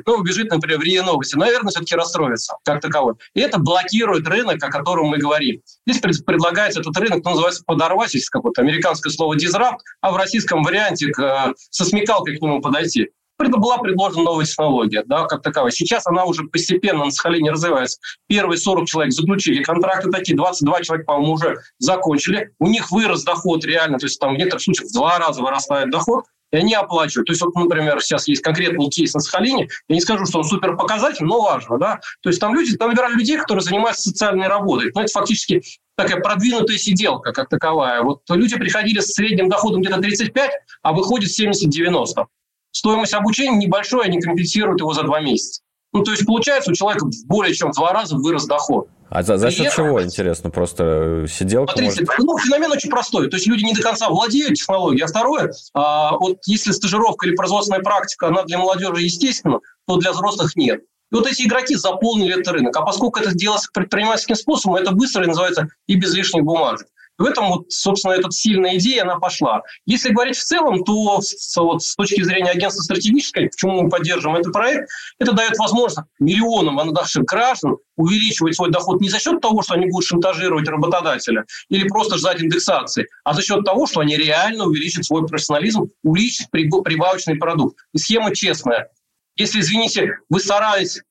но 0.06 0.14
убежит, 0.14 0.50
например, 0.50 0.78
в 0.78 0.82
РИА 0.82 1.02
Новости. 1.02 1.36
Наверное, 1.36 1.70
все-таки 1.70 1.94
расстроится 1.94 2.56
как 2.64 2.80
таковой. 2.80 3.14
И 3.34 3.40
это 3.40 3.58
блокирует 3.58 4.26
рынок, 4.28 4.62
о 4.62 4.70
котором 4.70 5.06
мы 5.06 5.18
говорим. 5.18 5.60
Здесь 5.86 6.00
предлагается 6.00 6.80
этот 6.80 6.96
рынок, 6.96 7.24
ну, 7.24 7.30
называется 7.30 7.62
подорвать, 7.66 8.14
если 8.14 8.28
какое-то 8.30 8.62
американское 8.62 9.12
слово 9.12 9.36
«дизрапт», 9.36 9.84
а 10.00 10.12
в 10.12 10.16
российском 10.16 10.62
варианте 10.62 11.10
э, 11.10 11.52
со 11.70 11.84
смекалкой 11.84 12.38
к 12.38 12.42
нему 12.42 12.60
подойти. 12.60 13.10
Была 13.38 13.76
предложена 13.78 14.24
новая 14.24 14.46
технология, 14.46 15.02
да, 15.06 15.26
как 15.26 15.42
таковая. 15.42 15.70
Сейчас 15.70 16.06
она 16.06 16.24
уже 16.24 16.44
постепенно 16.44 17.04
на 17.04 17.10
Сахалине 17.10 17.50
развивается. 17.50 17.98
Первые 18.28 18.56
40 18.56 18.86
человек 18.86 19.12
заключили 19.12 19.62
контракты 19.62 20.10
такие, 20.10 20.36
22 20.36 20.82
человека, 20.82 21.06
по-моему, 21.06 21.34
уже 21.34 21.58
закончили. 21.78 22.52
У 22.58 22.68
них 22.68 22.90
вырос 22.90 23.24
доход 23.24 23.64
реально, 23.66 23.98
то 23.98 24.06
есть 24.06 24.18
там 24.18 24.34
в 24.34 24.38
некоторых 24.38 24.62
случаях 24.62 24.88
в 24.88 24.94
два 24.94 25.18
раза 25.18 25.42
вырастает 25.42 25.90
доход, 25.90 26.24
и 26.52 26.56
они 26.56 26.74
оплачивают. 26.74 27.26
То 27.26 27.32
есть, 27.32 27.42
вот, 27.42 27.54
например, 27.54 28.00
сейчас 28.00 28.28
есть 28.28 28.42
конкретный 28.42 28.88
кейс 28.88 29.14
на 29.14 29.20
Сахалине, 29.20 29.68
я 29.88 29.94
не 29.94 30.00
скажу, 30.00 30.26
что 30.26 30.38
он 30.38 30.44
супер 30.44 30.76
показательный, 30.76 31.28
но 31.28 31.40
важно, 31.40 31.78
да. 31.78 32.00
То 32.22 32.30
есть 32.30 32.40
там 32.40 32.54
люди, 32.54 32.76
там 32.76 32.90
набирали 32.90 33.14
людей, 33.14 33.36
которые 33.38 33.62
занимаются 33.62 34.10
социальной 34.10 34.48
работой. 34.48 34.90
Но 34.94 35.02
это 35.02 35.12
фактически 35.12 35.62
такая 35.96 36.20
продвинутая 36.20 36.78
сиделка, 36.78 37.32
как 37.32 37.48
таковая. 37.48 38.02
Вот 38.02 38.22
люди 38.28 38.56
приходили 38.56 39.00
с 39.00 39.12
средним 39.12 39.48
доходом 39.48 39.80
где-то 39.80 40.00
35, 40.00 40.50
а 40.82 40.92
выходит 40.92 41.30
70-90. 41.30 42.26
Стоимость 42.70 43.14
обучения 43.14 43.56
небольшой, 43.56 44.04
они 44.04 44.20
компенсируют 44.20 44.80
его 44.80 44.92
за 44.92 45.02
два 45.02 45.20
месяца. 45.20 45.62
Ну, 45.96 46.04
то 46.04 46.10
есть, 46.10 46.26
получается, 46.26 46.70
у 46.70 46.74
человека 46.74 47.06
более 47.24 47.54
чем 47.54 47.72
в 47.72 47.74
два 47.74 47.92
раза 47.92 48.16
вырос 48.16 48.44
доход. 48.44 48.88
А 49.08 49.22
за, 49.22 49.38
за 49.38 49.50
счет 49.50 49.72
чего, 49.74 50.02
интересно? 50.02 50.50
Просто 50.50 51.24
э, 51.24 51.26
сиделка 51.26 51.72
Смотрите, 51.72 52.04
может... 52.04 52.18
ну, 52.18 52.38
феномен 52.38 52.72
очень 52.72 52.90
простой. 52.90 53.30
То 53.30 53.36
есть 53.36 53.46
люди 53.46 53.64
не 53.64 53.72
до 53.72 53.80
конца 53.80 54.10
владеют 54.10 54.54
технологией. 54.54 55.04
А 55.04 55.06
второе, 55.06 55.52
а, 55.72 56.18
вот 56.18 56.38
если 56.46 56.72
стажировка 56.72 57.26
или 57.26 57.34
производственная 57.34 57.80
практика, 57.80 58.28
она 58.28 58.42
для 58.42 58.58
молодежи 58.58 59.02
естественно, 59.02 59.60
то 59.86 59.96
для 59.96 60.12
взрослых 60.12 60.54
нет. 60.54 60.80
И 61.12 61.14
вот 61.14 61.26
эти 61.26 61.42
игроки 61.42 61.76
заполнили 61.76 62.38
этот 62.38 62.52
рынок. 62.52 62.76
А 62.76 62.82
поскольку 62.82 63.20
это 63.20 63.32
делается 63.32 63.70
предпринимательским 63.72 64.34
способом, 64.34 64.76
это 64.76 64.92
быстро 64.92 65.24
и 65.24 65.28
называется 65.28 65.68
и 65.86 65.94
без 65.94 66.12
лишних 66.14 66.42
бумажек. 66.42 66.88
В 67.18 67.24
этом, 67.24 67.48
вот, 67.48 67.72
собственно, 67.72 68.12
эта 68.12 68.30
сильная 68.30 68.76
идея, 68.76 69.02
она 69.02 69.18
пошла. 69.18 69.62
Если 69.86 70.10
говорить 70.10 70.36
в 70.36 70.44
целом, 70.44 70.84
то 70.84 71.20
вот, 71.56 71.82
с 71.82 71.94
точки 71.96 72.22
зрения 72.22 72.50
агентства 72.50 72.82
стратегической, 72.82 73.48
почему 73.48 73.82
мы 73.82 73.88
поддерживаем 73.88 74.40
этот 74.40 74.52
проект, 74.52 74.88
это 75.18 75.32
дает 75.32 75.56
возможность 75.58 76.08
миллионам 76.18 76.76
наших 76.92 77.24
граждан 77.24 77.76
увеличивать 77.96 78.54
свой 78.56 78.70
доход 78.70 79.00
не 79.00 79.08
за 79.08 79.18
счет 79.18 79.40
того, 79.40 79.62
что 79.62 79.74
они 79.74 79.86
будут 79.86 80.06
шантажировать 80.06 80.68
работодателя 80.68 81.44
или 81.70 81.88
просто 81.88 82.18
ждать 82.18 82.42
индексации, 82.42 83.06
а 83.24 83.32
за 83.32 83.42
счет 83.42 83.64
того, 83.64 83.86
что 83.86 84.00
они 84.00 84.16
реально 84.16 84.66
увеличат 84.66 85.04
свой 85.06 85.26
профессионализм, 85.26 85.90
увеличат 86.02 86.50
прибавочный 86.50 87.36
продукт. 87.36 87.78
И 87.94 87.98
схема 87.98 88.34
честная. 88.34 88.90
Если, 89.36 89.60
извините, 89.60 90.18
вы 90.28 90.40
старались 90.40 91.02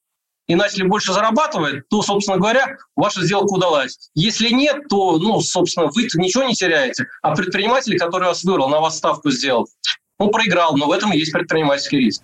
и 0.48 0.56
начали 0.56 0.84
больше 0.84 1.14
зарабатывать, 1.14 1.88
то, 1.90 2.02
собственно 2.02 2.38
говоря, 2.38 2.78
ваша 2.96 3.24
сделка 3.24 3.54
удалась. 3.54 4.10
Если 4.14 4.50
нет, 4.50 4.88
то, 4.90 5.18
ну, 5.18 5.42
собственно, 5.42 5.88
вы 5.88 6.04
ничего 6.04 6.44
не 6.44 6.54
теряете. 6.54 7.08
А 7.22 7.36
предприниматель, 7.36 7.98
который 7.98 8.28
вас 8.28 8.44
выбрал, 8.44 8.70
на 8.70 8.80
вас 8.80 8.98
ставку 8.98 9.32
сделал, 9.32 9.68
он 10.18 10.32
проиграл, 10.32 10.78
но 10.78 10.88
в 10.88 10.92
этом 10.92 11.12
есть 11.12 11.32
предпринимательский 11.32 12.00
риск. 12.00 12.22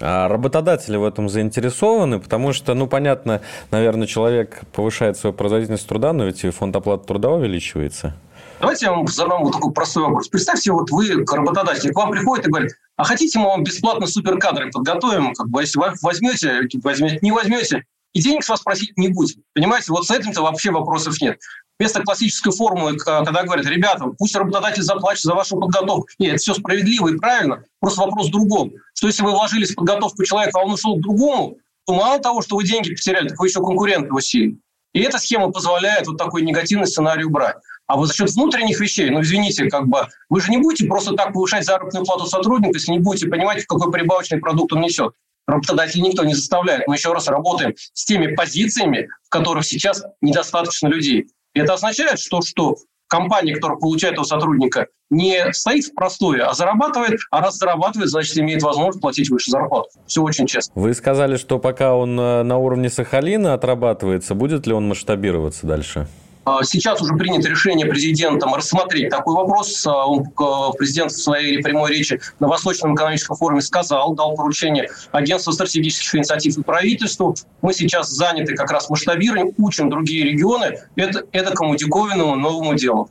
А 0.00 0.28
работодатели 0.28 0.96
в 0.96 1.04
этом 1.04 1.28
заинтересованы, 1.28 2.20
потому 2.20 2.52
что, 2.52 2.74
ну, 2.74 2.86
понятно, 2.86 3.40
наверное, 3.70 4.06
человек 4.06 4.60
повышает 4.72 5.16
свою 5.16 5.34
производительность 5.34 5.88
труда, 5.88 6.12
но 6.12 6.24
ведь 6.24 6.44
и 6.44 6.50
фонд 6.50 6.76
оплаты 6.76 7.06
труда 7.06 7.30
увеличивается. 7.30 8.14
Давайте 8.58 8.86
я 8.86 8.92
вам 8.92 9.06
задам 9.06 9.44
вот 9.44 9.52
такой 9.52 9.72
простой 9.72 10.04
вопрос. 10.04 10.28
Представьте, 10.28 10.72
вот 10.72 10.90
вы, 10.90 11.24
работодатель, 11.30 11.92
к 11.92 11.96
вам 11.96 12.10
приходит 12.10 12.46
и 12.46 12.50
говорит, 12.50 12.72
а 12.96 13.04
хотите, 13.04 13.38
мы 13.38 13.46
вам 13.46 13.64
бесплатно 13.64 14.06
суперкадры 14.06 14.70
подготовим? 14.70 15.34
Как 15.34 15.48
бы, 15.48 15.60
если 15.60 15.78
вы 15.78 15.92
возьмете, 16.00 16.62
возьмете, 16.82 17.18
не 17.20 17.32
возьмете, 17.32 17.84
и 18.14 18.22
денег 18.22 18.44
с 18.44 18.48
вас 18.48 18.62
просить 18.62 18.96
не 18.96 19.08
будем. 19.08 19.42
Понимаете, 19.54 19.92
вот 19.92 20.06
с 20.06 20.10
этим-то 20.10 20.40
вообще 20.40 20.70
вопросов 20.70 21.20
нет. 21.20 21.38
Вместо 21.78 22.02
классической 22.02 22.50
формулы, 22.50 22.96
когда 22.96 23.42
говорят, 23.42 23.66
ребята, 23.66 24.06
пусть 24.18 24.34
работодатель 24.34 24.82
заплатит 24.82 25.22
за 25.22 25.34
вашу 25.34 25.60
подготовку. 25.60 26.06
Нет, 26.18 26.36
это 26.36 26.38
все 26.38 26.54
справедливо 26.54 27.08
и 27.08 27.18
правильно. 27.18 27.62
Просто 27.78 28.00
вопрос 28.00 28.28
в 28.28 28.32
другом. 28.32 28.72
Что 28.94 29.08
если 29.08 29.22
вы 29.22 29.32
вложились 29.32 29.72
в 29.72 29.74
подготовку 29.74 30.24
человека, 30.24 30.58
а 30.58 30.64
он 30.64 30.72
ушел 30.72 30.96
к 30.96 31.02
другому, 31.02 31.58
то 31.84 31.92
мало 31.92 32.18
того, 32.20 32.40
что 32.40 32.56
вы 32.56 32.64
деньги 32.64 32.94
потеряли, 32.94 33.28
так 33.28 33.38
вы 33.38 33.48
еще 33.48 33.60
конкурент 33.60 34.06
его 34.06 34.20
сильный. 34.20 34.58
И 34.94 35.00
эта 35.02 35.18
схема 35.18 35.50
позволяет 35.50 36.06
вот 36.06 36.16
такой 36.16 36.40
негативный 36.40 36.86
сценарий 36.86 37.24
убрать. 37.24 37.56
А 37.86 37.96
вот 37.96 38.06
за 38.06 38.14
счет 38.14 38.30
внутренних 38.30 38.80
вещей, 38.80 39.10
ну, 39.10 39.20
извините, 39.20 39.68
как 39.68 39.86
бы, 39.86 40.06
вы 40.28 40.40
же 40.40 40.50
не 40.50 40.58
будете 40.58 40.86
просто 40.86 41.14
так 41.14 41.32
повышать 41.32 41.64
заработную 41.64 42.04
плату 42.04 42.26
сотрудника, 42.26 42.78
если 42.78 42.92
не 42.92 42.98
будете 42.98 43.28
понимать, 43.28 43.64
какой 43.66 43.92
прибавочный 43.92 44.38
продукт 44.38 44.72
он 44.72 44.80
несет. 44.80 45.12
Работодатель 45.46 46.02
никто 46.02 46.24
не 46.24 46.34
заставляет. 46.34 46.88
Мы 46.88 46.96
еще 46.96 47.12
раз 47.12 47.28
работаем 47.28 47.74
с 47.92 48.04
теми 48.04 48.34
позициями, 48.34 49.08
в 49.24 49.28
которых 49.28 49.64
сейчас 49.64 50.02
недостаточно 50.20 50.88
людей. 50.88 51.28
И 51.54 51.60
это 51.60 51.74
означает, 51.74 52.18
что, 52.18 52.42
что 52.42 52.76
компания, 53.06 53.54
которая 53.54 53.78
получает 53.78 54.14
этого 54.14 54.24
сотрудника, 54.24 54.88
не 55.08 55.52
стоит 55.52 55.84
в 55.84 55.94
простое, 55.94 56.44
а 56.44 56.54
зарабатывает, 56.54 57.20
а 57.30 57.40
раз 57.40 57.58
зарабатывает, 57.58 58.10
значит, 58.10 58.36
имеет 58.38 58.62
возможность 58.62 59.00
платить 59.00 59.30
выше 59.30 59.52
зарплату. 59.52 59.88
Все 60.08 60.20
очень 60.22 60.46
честно. 60.46 60.72
Вы 60.74 60.92
сказали, 60.94 61.36
что 61.36 61.60
пока 61.60 61.94
он 61.94 62.18
э, 62.18 62.42
на 62.42 62.58
уровне 62.58 62.90
Сахалина 62.90 63.54
отрабатывается, 63.54 64.34
будет 64.34 64.66
ли 64.66 64.72
он 64.72 64.88
масштабироваться 64.88 65.66
дальше? 65.68 66.08
А, 66.46 66.62
сейчас 66.62 67.02
уже 67.02 67.14
принято 67.14 67.48
решение 67.48 67.86
президентом 67.86 68.54
рассмотреть 68.54 69.10
такой 69.10 69.34
вопрос. 69.34 69.84
А, 69.84 70.06
президент 70.78 71.10
в 71.10 71.20
своей 71.20 71.60
прямой 71.60 71.90
речи 71.90 72.20
на 72.38 72.46
Восточном 72.46 72.94
экономическом 72.94 73.36
форуме 73.36 73.60
сказал, 73.60 74.14
дал 74.14 74.36
поручение 74.36 74.88
агентству 75.10 75.52
стратегических 75.52 76.14
инициатив 76.14 76.56
и 76.56 76.62
правительству. 76.62 77.34
Мы 77.62 77.74
сейчас 77.74 78.10
заняты 78.10 78.54
как 78.54 78.70
раз 78.70 78.88
масштабированием, 78.88 79.54
учим 79.58 79.90
другие 79.90 80.22
регионы 80.22 80.78
это, 80.94 81.24
этому 81.32 81.74
диковинному 81.74 82.36
новому 82.36 82.74
делу. 82.74 83.10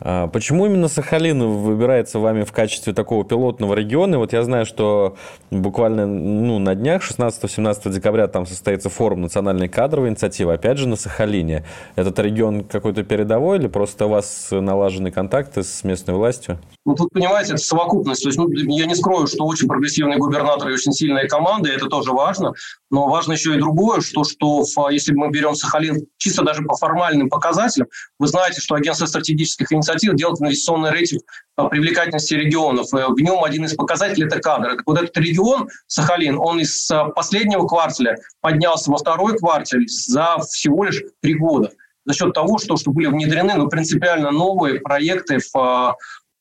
А 0.00 0.26
почему 0.28 0.66
именно 0.66 0.88
Сахалин 0.88 1.42
выбирается 1.42 2.18
вами 2.18 2.44
в 2.44 2.52
качестве 2.52 2.92
такого 2.92 3.24
пилотного 3.24 3.74
региона? 3.74 4.18
Вот 4.18 4.32
я 4.32 4.42
знаю, 4.42 4.66
что 4.66 5.16
буквально 5.50 6.06
ну, 6.06 6.58
на 6.58 6.74
днях, 6.74 7.02
16-17 7.02 7.90
декабря, 7.90 8.26
там 8.28 8.46
состоится 8.46 8.88
форум 8.90 9.22
национальной 9.22 9.68
кадровой 9.68 10.08
инициативы, 10.08 10.52
опять 10.52 10.78
же, 10.78 10.88
на 10.88 10.96
Сахалине. 10.96 11.64
Этот 11.96 12.18
регион 12.18 12.64
какой-то 12.64 13.04
передовой 13.04 13.58
или 13.58 13.68
просто 13.68 14.06
у 14.06 14.10
вас 14.10 14.48
налажены 14.50 15.10
контакты 15.10 15.62
с 15.62 15.84
местной 15.84 16.14
властью? 16.14 16.58
Ну, 16.84 16.94
тут, 16.94 17.10
понимаете, 17.12 17.54
это 17.54 17.62
совокупность. 17.62 18.22
То 18.22 18.28
есть, 18.28 18.38
ну, 18.38 18.50
я 18.50 18.86
не 18.86 18.94
скрою, 18.94 19.26
что 19.26 19.44
очень 19.44 19.68
прогрессивный 19.68 20.16
губернатор 20.16 20.68
и 20.68 20.74
очень 20.74 20.92
сильная 20.92 21.26
команда, 21.28 21.70
и 21.70 21.72
это 21.72 21.86
тоже 21.86 22.12
важно. 22.12 22.52
Но 22.90 23.08
важно 23.08 23.32
еще 23.32 23.54
и 23.54 23.58
другое, 23.58 24.00
что, 24.00 24.24
что 24.24 24.64
если 24.90 25.12
мы 25.14 25.30
берем 25.30 25.54
Сахалин 25.54 26.06
чисто 26.18 26.42
даже 26.42 26.62
по 26.62 26.76
формальным 26.76 27.28
показателям, 27.28 27.88
вы 28.18 28.26
знаете, 28.26 28.60
что 28.60 28.74
агентство 28.74 29.06
стратегических 29.06 29.72
инициатив 29.72 29.83
делает 30.16 30.40
инвестиционный 30.40 30.90
рейтинг 30.90 31.22
привлекательности 31.56 32.34
регионов. 32.34 32.88
В 32.92 33.20
нем 33.20 33.44
один 33.44 33.64
из 33.64 33.74
показателей– 33.74 34.26
это 34.26 34.40
кадры. 34.40 34.78
Вот 34.86 34.98
этот 34.98 35.16
регион, 35.16 35.68
Сахалин, 35.86 36.38
он 36.38 36.60
из 36.60 36.90
последнего 37.14 37.66
кварталя 37.66 38.16
поднялся 38.40 38.90
во 38.90 38.98
второй 38.98 39.38
кварталь 39.38 39.86
за 39.88 40.38
всего 40.50 40.84
лишь 40.84 41.02
три 41.20 41.34
года 41.34 41.70
за 42.06 42.14
счет 42.14 42.34
того, 42.34 42.58
что, 42.58 42.76
что 42.76 42.90
были 42.90 43.06
внедрены 43.06 43.54
ну, 43.54 43.68
принципиально 43.68 44.30
новые 44.30 44.80
проекты 44.80 45.38
в 45.52 45.96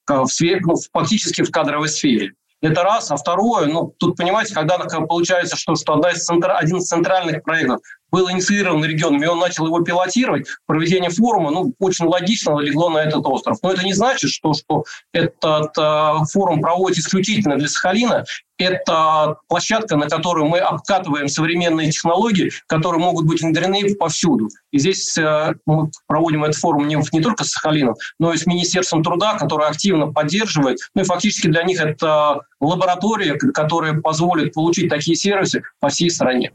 в 0.07 0.27
сфере, 0.27 0.59
ну, 0.63 0.75
фактически 0.91 1.43
в 1.43 1.51
кадровой 1.51 1.87
сфере. 1.87 2.33
Это 2.61 2.83
раз. 2.83 3.11
А 3.11 3.17
второе, 3.17 3.67
ну, 3.67 3.93
тут, 3.97 4.17
понимаете, 4.17 4.53
когда 4.53 4.77
получается, 4.77 5.55
что, 5.55 5.75
что 5.75 5.93
одна 5.93 6.11
из 6.11 6.25
центр, 6.25 6.51
один 6.51 6.77
из 6.77 6.87
центральных 6.87 7.43
проектов 7.43 7.79
был 8.13 8.29
инициирован 8.29 8.85
регионами, 8.85 9.25
и 9.25 9.27
он 9.27 9.39
начал 9.39 9.65
его 9.65 9.79
пилотировать, 9.79 10.45
проведение 10.67 11.09
форума, 11.09 11.49
ну, 11.49 11.73
очень 11.79 12.05
логично 12.05 12.59
легло 12.59 12.91
на 12.91 12.99
этот 12.99 13.25
остров. 13.25 13.57
Но 13.63 13.71
это 13.71 13.83
не 13.83 13.93
значит, 13.93 14.29
что, 14.29 14.53
что 14.53 14.83
этот 15.13 15.75
э, 15.75 16.25
форум 16.31 16.61
проводит 16.61 16.99
исключительно 16.99 17.57
для 17.57 17.67
Сахалина. 17.67 18.23
Это 18.59 19.37
площадка, 19.47 19.97
на 19.97 20.07
которую 20.07 20.45
мы 20.45 20.59
обкатываем 20.59 21.27
современные 21.27 21.89
технологии, 21.89 22.51
которые 22.67 23.01
могут 23.01 23.25
быть 23.25 23.41
внедрены 23.41 23.95
повсюду. 23.95 24.47
И 24.71 24.77
здесь 24.77 25.17
э, 25.17 25.55
мы 25.65 25.89
проводим 26.05 26.43
этот 26.43 26.57
форум 26.57 26.87
не, 26.87 26.99
не 27.13 27.21
только 27.21 27.43
с 27.43 27.49
Сахалином, 27.49 27.95
но 28.19 28.31
и 28.31 28.37
с 28.37 28.45
Министерством 28.45 29.01
труда, 29.01 29.39
которое 29.39 29.69
активно 29.69 30.13
поддерживает. 30.13 30.77
Ну 30.93 31.01
и 31.01 31.05
фактически 31.05 31.47
для 31.47 31.63
них 31.63 31.81
это 31.81 32.41
лаборатория, 32.61 33.33
которая 33.33 33.99
позволит 33.99 34.53
получить 34.53 34.87
такие 34.87 35.17
сервисы 35.17 35.63
по 35.79 35.89
всей 35.89 36.11
стране. 36.11 36.51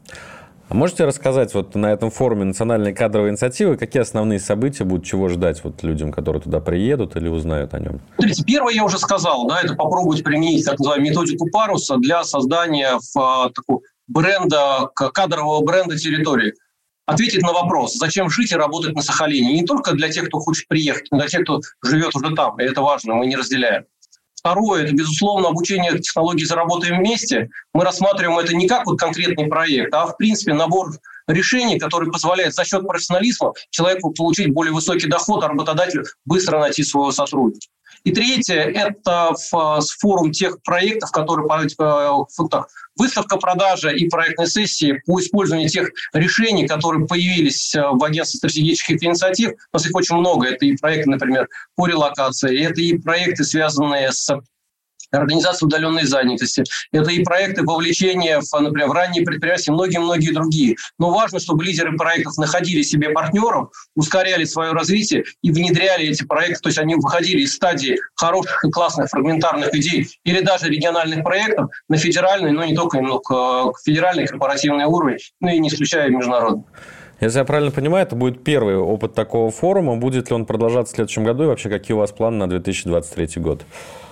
А 0.69 0.75
можете 0.75 1.05
рассказать 1.05 1.55
вот 1.55 1.73
на 1.73 1.91
этом 1.91 2.11
форуме 2.11 2.43
национальной 2.43 2.93
кадровой 2.93 3.31
инициативы, 3.31 3.75
какие 3.75 4.03
основные 4.03 4.39
события 4.39 4.83
будут, 4.83 5.03
чего 5.03 5.27
ждать 5.27 5.63
вот 5.63 5.81
людям, 5.81 6.11
которые 6.11 6.43
туда 6.43 6.59
приедут 6.59 7.15
или 7.15 7.27
узнают 7.27 7.73
о 7.73 7.79
нем? 7.79 8.01
Смотрите, 8.15 8.43
первое 8.43 8.73
я 8.73 8.83
уже 8.83 8.99
сказал, 8.99 9.47
да, 9.47 9.61
это 9.61 9.73
попробовать 9.73 10.23
применить 10.23 10.63
так 10.63 10.77
называемую 10.77 11.09
методику 11.09 11.49
паруса 11.49 11.97
для 11.97 12.23
создания 12.23 12.99
в, 12.99 13.19
а, 13.19 13.49
такого 13.49 13.81
бренда, 14.07 14.89
кадрового 14.93 15.65
бренда 15.65 15.97
территории. 15.97 16.53
Ответить 17.07 17.41
на 17.41 17.51
вопрос, 17.51 17.95
зачем 17.95 18.29
жить 18.29 18.51
и 18.51 18.55
работать 18.55 18.93
на 18.93 19.01
Сахалине. 19.01 19.53
Не 19.53 19.65
только 19.65 19.93
для 19.93 20.09
тех, 20.09 20.27
кто 20.27 20.37
хочет 20.37 20.67
приехать, 20.67 21.07
но 21.09 21.17
для 21.17 21.27
тех, 21.27 21.41
кто 21.41 21.61
живет 21.83 22.15
уже 22.15 22.35
там. 22.35 22.59
И 22.59 22.63
это 22.63 22.83
важно, 22.83 23.15
мы 23.15 23.25
не 23.25 23.35
разделяем. 23.35 23.85
Второе– 24.39 24.83
это, 24.85 24.93
безусловно, 24.93 25.49
обучение 25.49 25.99
технологий 25.99 26.45
«Заработаем 26.45 26.99
вместе». 26.99 27.49
Мы 27.73 27.83
рассматриваем 27.83 28.39
это 28.39 28.55
не 28.55 28.69
как 28.69 28.85
вот 28.85 28.97
конкретный 28.97 29.47
проект, 29.47 29.93
а, 29.93 30.07
в 30.07 30.15
принципе, 30.15 30.53
набор 30.53 30.91
решений, 31.27 31.77
который 31.77 32.09
позволяет 32.09 32.53
за 32.53 32.63
счет 32.63 32.87
профессионализма 32.87 33.51
человеку 33.69 34.11
получить 34.11 34.53
более 34.53 34.73
высокий 34.73 35.07
доход, 35.07 35.43
а 35.43 35.49
работодателю 35.49 36.05
быстро 36.23 36.57
найти 36.59 36.83
своего 36.83 37.11
сотрудника. 37.11 37.67
И 38.03 38.11
третье– 38.11 38.55
это 38.75 39.33
форум 39.99 40.31
тех 40.31 40.61
проектов, 40.63 41.11
которые 41.11 41.47
э, 41.79 42.09
выставка 42.95 43.37
продажа 43.37 43.89
и 43.89 44.07
проектные 44.09 44.47
сессии 44.47 45.01
по 45.05 45.19
использованию 45.19 45.69
тех 45.69 45.89
решений, 46.13 46.67
которые 46.67 47.07
появились 47.07 47.75
э, 47.75 47.81
в 47.81 48.03
агентстве 48.03 48.37
стратегических 48.37 49.03
инициатив. 49.03 49.51
У 49.51 49.77
нас 49.77 49.85
их 49.85 49.95
очень 49.95 50.15
много. 50.15 50.47
Это 50.47 50.65
и 50.65 50.77
проекты, 50.77 51.09
например, 51.09 51.47
по 51.75 51.87
релокации, 51.87 52.63
это 52.63 52.81
и 52.81 52.97
проекты, 52.97 53.43
связанные 53.43 54.11
с 54.11 54.29
организация 55.11 55.67
удаленной 55.67 56.05
занятости. 56.05 56.63
Это 56.91 57.11
и 57.11 57.23
проекты 57.23 57.63
вовлечения 57.63 58.41
в, 58.41 58.59
например, 58.59 58.89
в 58.89 58.91
ранние 58.91 59.23
предприятия, 59.23 59.71
многие-многие 59.71 60.31
другие. 60.31 60.75
Но 60.97 61.11
важно, 61.11 61.39
чтобы 61.39 61.63
лидеры 61.63 61.95
проектов 61.97 62.37
находили 62.37 62.81
себе 62.81 63.09
партнеров, 63.09 63.69
ускоряли 63.95 64.45
свое 64.45 64.71
развитие 64.71 65.23
и 65.41 65.51
внедряли 65.51 66.07
эти 66.07 66.23
проекты. 66.23 66.61
То 66.61 66.69
есть 66.69 66.79
они 66.79 66.95
выходили 66.95 67.41
из 67.41 67.55
стадии 67.55 67.97
хороших 68.15 68.63
и 68.65 68.69
классных 68.69 69.09
фрагментарных 69.09 69.73
идей 69.73 70.07
или 70.23 70.41
даже 70.41 70.67
региональных 70.67 71.23
проектов 71.23 71.69
на 71.87 71.97
федеральный, 71.97 72.51
но 72.51 72.63
не 72.65 72.75
только 72.75 73.01
но 73.01 73.19
к 73.19 73.73
федеральный 73.83 74.27
корпоративный 74.27 74.85
уровень, 74.85 75.19
ну 75.39 75.49
и 75.49 75.59
не 75.59 75.69
исключая 75.69 76.09
международный. 76.09 76.63
Если 77.21 77.37
я 77.37 77.43
правильно 77.43 77.71
понимаю, 77.71 78.05
это 78.05 78.15
будет 78.15 78.43
первый 78.43 78.77
опыт 78.77 79.13
такого 79.13 79.51
форума. 79.51 79.97
Будет 79.97 80.29
ли 80.29 80.35
он 80.35 80.45
продолжаться 80.45 80.93
в 80.93 80.95
следующем 80.95 81.25
году? 81.25 81.43
И 81.43 81.47
вообще, 81.47 81.69
какие 81.69 81.93
у 81.93 81.97
вас 81.99 82.11
планы 82.11 82.37
на 82.37 82.47
2023 82.47 83.41
год? 83.41 83.61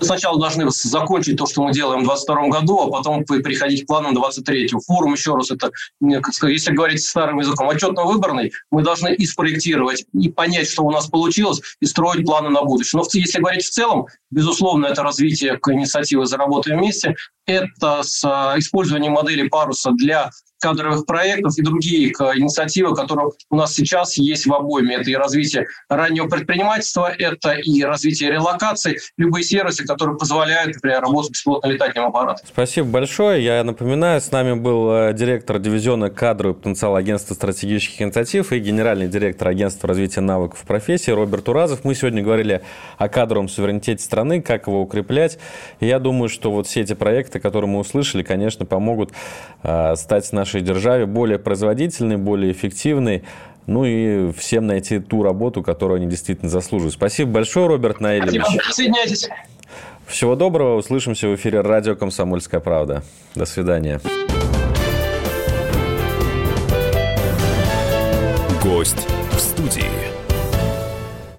Сначала 0.02 0.38
должны 0.40 0.70
закончить 0.70 1.38
то, 1.38 1.48
что 1.48 1.64
мы 1.64 1.72
делаем 1.72 2.02
в 2.02 2.08
2022 2.08 2.60
году, 2.60 2.82
а 2.82 2.92
потом 2.92 3.24
приходить 3.24 3.86
к 3.86 3.88
планам 3.88 4.14
2023. 4.14 4.72
Форум, 4.86 5.14
еще 5.14 5.36
раз, 5.36 5.52
это, 5.52 5.72
если 6.02 6.74
говорить 6.74 7.02
старым 7.04 7.40
языком, 7.40 7.70
отчетно-выборный, 7.70 8.52
мы 8.72 8.84
должны 8.84 9.14
и 9.16 9.26
спроектировать, 9.26 10.06
и 10.14 10.30
понять, 10.30 10.70
что 10.70 10.84
у 10.84 10.92
нас 10.92 11.08
получилось, 11.08 11.62
и 11.80 11.86
строить 11.86 12.26
планы 12.26 12.50
на 12.50 12.64
будущее. 12.64 13.00
Но 13.00 13.08
если 13.14 13.40
говорить 13.40 13.64
в 13.64 13.70
целом, 13.70 14.08
безусловно, 14.32 14.88
это 14.88 15.02
развитие 15.02 15.58
к 15.58 15.72
инициативе 15.72 16.26
«Заработаем 16.26 16.80
вместе», 16.80 17.16
это 17.48 18.04
с 18.04 18.24
а, 18.26 18.56
использованием 18.58 19.14
модели 19.14 19.48
паруса 19.48 19.92
для 19.92 20.30
кадровых 20.60 21.06
проектов 21.06 21.58
и 21.58 21.62
другие 21.62 22.10
инициативы, 22.10 22.96
которые 22.96 23.32
у 23.50 23.56
нас 23.56 23.74
сейчас 23.74 24.18
есть 24.18 24.46
в 24.46 24.54
обойме. 24.54 24.96
Это 24.96 25.10
и 25.10 25.16
развитие 25.16 25.68
раннего 25.90 26.28
предпринимательства, 26.28 27.12
это 27.12 27.54
и 27.54 27.84
развитие 27.84 28.32
релокации, 28.32 29.00
любые 29.18 29.44
сервисы, 29.44 29.86
которые 29.86 30.18
позволяют, 30.18 30.76
например, 30.76 31.02
работать 31.02 31.32
беспилотным 31.32 31.72
летательным 31.72 32.10
аппаратом. 32.10 32.46
Спасибо 32.48 32.88
большое. 32.88 33.44
Я 33.44 33.64
напоминаю, 33.64 34.22
с 34.22 34.32
нами 34.32 34.54
был 34.54 34.92
э, 34.92 35.14
директор 35.14 35.60
дивизиона 35.60 36.10
кадровый 36.10 36.56
потенциал 36.56 36.96
агентства 36.96 37.34
стратегических 37.34 38.02
инициатив 38.02 38.52
и 38.52 38.60
генеральный 38.60 39.08
директор 39.08 39.50
агентства 39.50 39.90
развития 39.90 40.22
навыков 40.22 40.64
профессии 40.66 41.12
Роберт 41.12 41.48
Уразов. 41.50 41.84
Мы 41.84 41.96
сегодня 41.96 42.24
говорили 42.24 42.64
о 42.98 43.10
кадровом 43.10 43.50
суверенитете 43.50 44.04
страны, 44.04 44.42
как 44.42 44.68
его 44.68 44.82
укреплять. 44.82 45.38
И 45.80 45.86
я 45.86 46.00
думаю, 46.00 46.30
что 46.30 46.52
вот 46.52 46.68
все 46.68 46.82
эти 46.82 46.94
проекты, 46.94 47.37
которые 47.40 47.70
мы 47.70 47.80
услышали, 47.80 48.24
конечно, 48.24 48.66
помогут 48.66 49.12
э, 49.64 49.96
стать 49.96 50.32
нашей 50.32 50.62
державе 50.62 51.06
более 51.06 51.40
производительной, 51.40 52.18
более 52.18 52.52
эффективной, 52.52 53.24
ну 53.66 53.86
и 53.86 54.32
всем 54.34 54.66
найти 54.66 55.00
ту 55.00 55.24
работу, 55.24 55.62
которую 55.62 55.98
они 55.98 56.08
действительно 56.08 56.50
заслуживают. 56.50 56.94
Спасибо 56.94 57.32
большое, 57.32 57.68
Роберт 57.68 58.00
Наилевич. 58.00 58.42
Спасибо. 58.42 58.64
Присоединяйтесь. 58.64 59.30
Всего 60.08 60.36
доброго. 60.36 60.78
Услышимся 60.78 61.28
в 61.28 61.36
эфире 61.36 61.62
радио 61.62 61.96
«Комсомольская 61.96 62.62
правда». 62.62 63.04
До 63.36 63.46
свидания. 63.46 64.00
Гость. 68.64 69.08